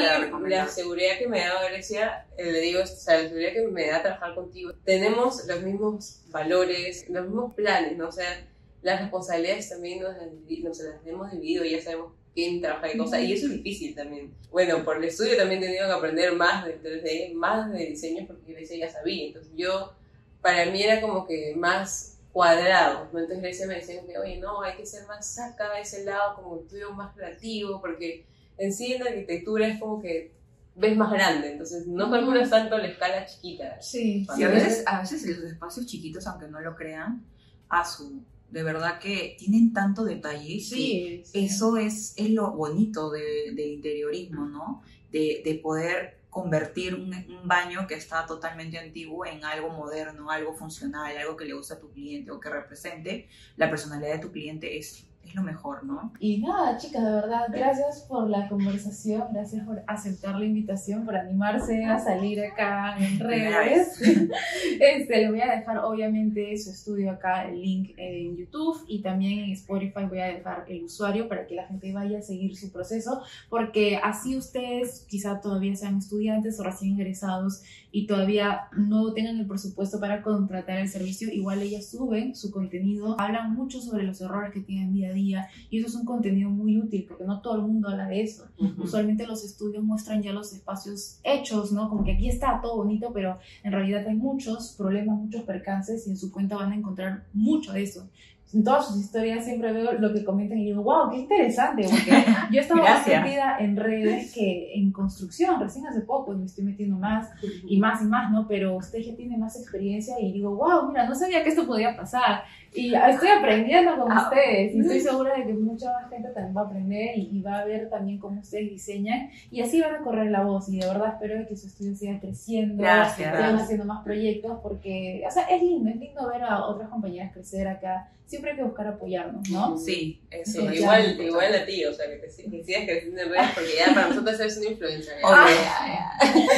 la 0.47 0.67
seguridad 0.67 1.19
que 1.19 1.27
me 1.27 1.41
da 1.41 1.63
Grecia, 1.69 2.25
eh, 2.35 2.51
le 2.51 2.59
digo, 2.59 2.81
o 2.81 2.87
sea, 2.87 3.21
la 3.21 3.29
seguridad 3.29 3.53
que 3.53 3.67
me 3.67 3.87
da 3.87 4.01
trabajar 4.01 4.33
contigo, 4.33 4.71
tenemos 4.83 5.45
los 5.45 5.61
mismos 5.61 6.23
valores, 6.29 7.07
los 7.07 7.25
mismos 7.25 7.53
planes, 7.53 7.95
¿no? 7.97 8.07
O 8.07 8.11
sea, 8.11 8.47
las 8.81 8.99
responsabilidades 8.99 9.69
también 9.69 10.01
nos 10.01 10.15
nos 10.15 10.79
las 10.79 11.05
hemos 11.05 11.31
dividido, 11.31 11.65
ya 11.65 11.83
sabemos 11.83 12.13
quién 12.33 12.61
trabaja 12.61 12.87
de 12.87 12.97
cosas, 12.97 13.21
y 13.21 13.33
eso 13.33 13.47
es 13.47 13.53
difícil 13.53 13.95
también. 13.95 14.33
Bueno, 14.51 14.83
por 14.83 14.97
el 14.97 15.05
estudio 15.05 15.37
también 15.37 15.61
he 15.63 15.67
tenido 15.67 15.87
que 15.87 15.93
aprender 15.93 16.33
más 16.33 16.65
de 16.65 16.81
3D, 16.81 17.33
más 17.33 17.71
de 17.71 17.85
diseño, 17.85 18.25
porque 18.27 18.53
Grecia 18.53 18.77
ya 18.77 18.91
sabía. 18.91 19.27
Entonces, 19.27 19.51
yo, 19.55 19.93
para 20.41 20.65
mí 20.65 20.81
era 20.81 21.01
como 21.01 21.25
que 21.25 21.53
más 21.55 22.13
cuadrado. 22.33 23.07
¿no? 23.13 23.19
Entonces 23.19 23.41
Grecia 23.41 23.67
me 23.67 23.75
decía 23.75 24.05
que, 24.05 24.17
oye, 24.17 24.39
no, 24.39 24.61
hay 24.61 24.75
que 24.75 24.85
ser 24.85 25.07
más 25.07 25.25
saca 25.25 25.79
ese 25.79 26.03
lado, 26.03 26.35
como 26.35 26.59
el 26.59 26.67
tuyo 26.67 26.91
más 26.91 27.15
creativo, 27.15 27.79
porque 27.79 28.25
en 28.57 28.73
sí 28.73 28.93
en 28.93 29.03
la 29.03 29.11
arquitectura 29.11 29.67
es 29.67 29.79
como 29.79 30.01
que 30.01 30.33
ves 30.75 30.97
más 30.97 31.11
grande, 31.11 31.51
entonces 31.51 31.85
no 31.85 32.09
calculas 32.09 32.49
tanto 32.49 32.77
la 32.77 32.87
escala 32.87 33.25
chiquita. 33.25 33.79
Sí, 33.79 34.25
Y 34.35 34.43
a 34.43 34.49
veces, 34.49 34.83
a 34.87 35.01
veces 35.01 35.23
los 35.25 35.51
espacios 35.51 35.85
chiquitos, 35.85 36.25
aunque 36.25 36.47
no 36.47 36.59
lo 36.59 36.75
crean, 36.75 37.23
a 37.69 37.85
su, 37.85 38.23
de 38.53 38.63
verdad 38.63 38.99
que 38.99 39.35
tienen 39.37 39.73
tanto 39.73 40.03
detalle. 40.05 40.55
que 40.57 40.59
sí. 40.61 41.21
sí. 41.25 41.45
Eso 41.45 41.77
es, 41.77 42.13
es 42.15 42.29
lo 42.29 42.51
bonito 42.51 43.09
de- 43.11 43.51
del 43.53 43.71
interiorismo, 43.73 44.45
¿no? 44.47 44.83
De, 45.11 45.41
de 45.43 45.55
poder 45.55 46.19
convertir 46.29 46.95
un, 46.95 47.13
un 47.13 47.47
baño 47.47 47.85
que 47.87 47.93
está 47.95 48.25
totalmente 48.25 48.79
antiguo 48.79 49.25
en 49.25 49.43
algo 49.45 49.69
moderno, 49.69 50.31
algo 50.31 50.53
funcional, 50.55 51.15
algo 51.17 51.35
que 51.37 51.45
le 51.45 51.53
gusta 51.53 51.75
a 51.75 51.79
tu 51.79 51.91
cliente 51.91 52.31
o 52.31 52.39
que 52.39 52.49
represente 52.49 53.27
la 53.55 53.69
personalidad 53.69 54.13
de 54.13 54.19
tu 54.19 54.31
cliente 54.31 54.77
es 54.77 55.05
es 55.25 55.35
lo 55.35 55.43
mejor, 55.43 55.83
¿no? 55.83 56.11
Y 56.19 56.39
nada, 56.41 56.77
chicas, 56.77 57.03
de 57.03 57.11
verdad, 57.11 57.45
gracias 57.49 58.01
por 58.07 58.29
la 58.29 58.47
conversación, 58.49 59.23
gracias 59.31 59.65
por 59.65 59.81
aceptar 59.87 60.35
la 60.37 60.45
invitación, 60.45 61.05
por 61.05 61.15
animarse 61.15 61.85
a 61.85 61.97
salir 61.99 62.43
acá 62.43 62.97
en 62.97 63.19
redes. 63.19 63.99
Este, 64.79 65.21
le 65.21 65.29
voy 65.29 65.41
a 65.41 65.55
dejar 65.55 65.79
obviamente 65.79 66.57
su 66.57 66.71
estudio 66.71 67.11
acá, 67.11 67.47
el 67.47 67.61
link 67.61 67.91
en 67.97 68.35
YouTube 68.35 68.83
y 68.87 69.01
también 69.01 69.39
en 69.45 69.51
Spotify 69.51 70.05
voy 70.07 70.19
a 70.19 70.27
dejar 70.27 70.65
el 70.67 70.83
usuario 70.83 71.27
para 71.27 71.45
que 71.47 71.55
la 71.55 71.67
gente 71.67 71.93
vaya 71.93 72.19
a 72.19 72.21
seguir 72.21 72.55
su 72.55 72.71
proceso, 72.71 73.21
porque 73.49 73.97
así 73.97 74.35
ustedes 74.35 75.05
quizá 75.07 75.41
todavía 75.41 75.75
sean 75.75 75.97
estudiantes 75.97 76.59
o 76.59 76.63
recién 76.63 76.91
ingresados 76.91 77.63
y 77.91 78.07
todavía 78.07 78.67
no 78.75 79.13
tengan 79.13 79.37
el 79.37 79.47
presupuesto 79.47 79.99
para 79.99 80.21
contratar 80.21 80.79
el 80.79 80.89
servicio, 80.89 81.29
igual 81.31 81.61
ellas 81.61 81.89
suben 81.89 82.35
su 82.35 82.51
contenido, 82.51 83.15
hablan 83.19 83.53
mucho 83.53 83.79
sobre 83.79 84.03
los 84.03 84.19
errores 84.21 84.51
que 84.51 84.61
tienen 84.61 84.93
día 84.93 85.12
a 85.13 85.15
día 85.15 85.47
y 85.69 85.79
eso 85.79 85.87
es 85.87 85.95
un 85.95 86.05
contenido 86.05 86.49
muy 86.49 86.79
útil 86.79 87.05
porque 87.07 87.23
no 87.23 87.41
todo 87.41 87.55
el 87.55 87.61
mundo 87.61 87.89
habla 87.89 88.07
de 88.07 88.21
eso. 88.21 88.47
Usualmente 88.77 89.25
los 89.27 89.43
estudios 89.43 89.83
muestran 89.83 90.21
ya 90.21 90.33
los 90.33 90.53
espacios 90.53 91.19
hechos, 91.23 91.71
¿no? 91.71 91.89
Como 91.89 92.03
que 92.03 92.13
aquí 92.13 92.27
está 92.27 92.59
todo 92.61 92.77
bonito, 92.77 93.11
pero 93.13 93.39
en 93.63 93.71
realidad 93.71 94.05
hay 94.07 94.15
muchos 94.15 94.75
problemas, 94.77 95.17
muchos 95.17 95.43
percances 95.43 96.07
y 96.07 96.11
en 96.11 96.17
su 96.17 96.31
cuenta 96.31 96.55
van 96.55 96.71
a 96.71 96.75
encontrar 96.75 97.25
mucho 97.33 97.73
de 97.73 97.83
eso 97.83 98.09
en 98.53 98.63
todas 98.63 98.87
sus 98.87 98.97
historias 98.99 99.43
siempre 99.43 99.71
veo 99.73 99.93
lo 99.93 100.13
que 100.13 100.23
comentan 100.23 100.59
y 100.59 100.65
digo, 100.65 100.83
wow, 100.83 101.09
qué 101.09 101.17
interesante, 101.17 101.87
porque 101.89 102.11
yo 102.51 102.61
estaba 102.61 102.81
más 102.81 103.07
metida 103.07 103.57
en 103.59 103.75
redes 103.75 104.33
que 104.33 104.73
en 104.75 104.91
construcción, 104.91 105.59
recién 105.59 105.87
hace 105.87 106.01
poco 106.01 106.33
me 106.33 106.45
estoy 106.45 106.63
metiendo 106.63 106.97
más 106.97 107.29
y 107.67 107.79
más 107.79 108.01
y 108.01 108.05
más, 108.05 108.31
¿no? 108.31 108.47
Pero 108.47 108.75
usted 108.75 108.99
ya 108.99 109.15
tiene 109.15 109.37
más 109.37 109.59
experiencia 109.59 110.19
y 110.19 110.31
digo, 110.31 110.55
wow, 110.55 110.87
mira, 110.87 111.07
no 111.07 111.15
sabía 111.15 111.43
que 111.43 111.49
esto 111.49 111.65
podía 111.65 111.95
pasar. 111.95 112.43
Y 112.75 112.93
estoy 112.93 113.29
aprendiendo 113.29 113.97
con 113.97 114.11
ah. 114.11 114.23
ustedes 114.23 114.73
y 114.73 114.79
estoy 114.79 114.99
segura 114.99 115.35
de 115.35 115.45
que 115.45 115.53
mucha 115.53 115.91
más 115.93 116.09
gente 116.09 116.29
también 116.29 116.55
va 116.55 116.61
a 116.61 116.65
aprender 116.65 117.17
y, 117.17 117.41
va 117.43 117.59
a 117.59 117.65
ver 117.65 117.89
también 117.89 118.19
cómo 118.19 118.39
ustedes 118.39 118.69
diseñan 118.69 119.29
y 119.51 119.61
así 119.61 119.81
van 119.81 119.95
a 119.95 119.99
correr 119.99 120.31
la 120.31 120.43
voz 120.43 120.69
y 120.69 120.79
de 120.79 120.87
verdad 120.87 121.15
espero 121.15 121.45
que 121.45 121.57
su 121.57 121.67
estudio 121.67 121.93
siga 121.93 122.19
creciendo, 122.19 122.83
sigan 123.15 123.55
haciendo 123.57 123.85
más 123.85 124.03
proyectos 124.03 124.59
porque, 124.63 125.23
o 125.27 125.31
sea, 125.31 125.43
es 125.43 125.61
lindo, 125.61 125.89
es 125.89 125.97
lindo 125.97 126.27
ver 126.29 126.43
a 126.43 126.65
otras 126.65 126.89
compañeras 126.89 127.33
crecer 127.33 127.67
acá. 127.67 128.09
Siempre 128.25 128.51
hay 128.51 128.57
que 128.57 128.63
buscar 128.63 128.87
apoyarnos, 128.87 129.47
¿no? 129.49 129.77
Sí, 129.77 130.21
eso. 130.31 130.71
igual, 130.71 131.21
igual 131.21 131.53
a 131.53 131.65
ti, 131.65 131.85
o 131.85 131.93
sea, 131.93 132.07
que, 132.07 132.15
te, 132.15 132.27
que 132.27 132.63
sigas 132.63 132.83
creciendo 132.85 133.21
en 133.21 133.29
redes 133.29 133.49
porque 133.53 133.69
ya 133.77 133.93
para 133.93 134.09
nosotros 134.09 134.39
eres 134.39 134.57
una 134.57 134.69
influencia. 134.69 135.13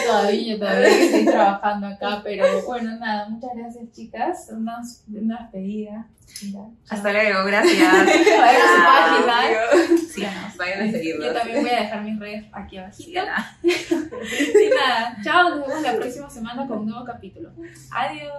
todavía, 0.06 0.58
todavía 0.58 0.88
estoy 0.88 1.26
trabajando 1.26 1.88
acá, 1.88 2.22
pero 2.24 2.66
bueno, 2.66 2.98
nada, 2.98 3.28
muchas 3.30 3.52
gracias 3.56 3.92
chicas, 3.92 4.48
una, 4.52 4.82
una 5.08 5.40
despedida. 5.42 6.08
Hasta 6.90 7.12
luego, 7.12 7.46
gracias. 7.46 7.80
Vayan 8.06 8.62
a 8.62 9.18
su 9.18 9.26
página. 9.26 9.60
Sí, 10.10 10.24
vayan 10.58 10.88
a 10.88 10.92
seguirnos. 10.92 11.26
Yo 11.26 11.34
también 11.34 11.62
voy 11.62 11.70
a 11.70 11.80
dejar 11.82 12.04
mis 12.04 12.20
redes 12.20 12.46
aquí 12.52 12.78
abajo. 12.78 12.96
Sí, 12.98 13.14
nada. 13.14 13.58
Chao, 15.24 15.56
nos 15.56 15.68
vemos 15.68 15.82
la 15.82 15.96
próxima 15.96 16.30
semana 16.30 16.68
con 16.68 16.80
un 16.80 16.88
nuevo 16.88 17.06
capítulo. 17.06 17.52
Adiós. 17.92 18.34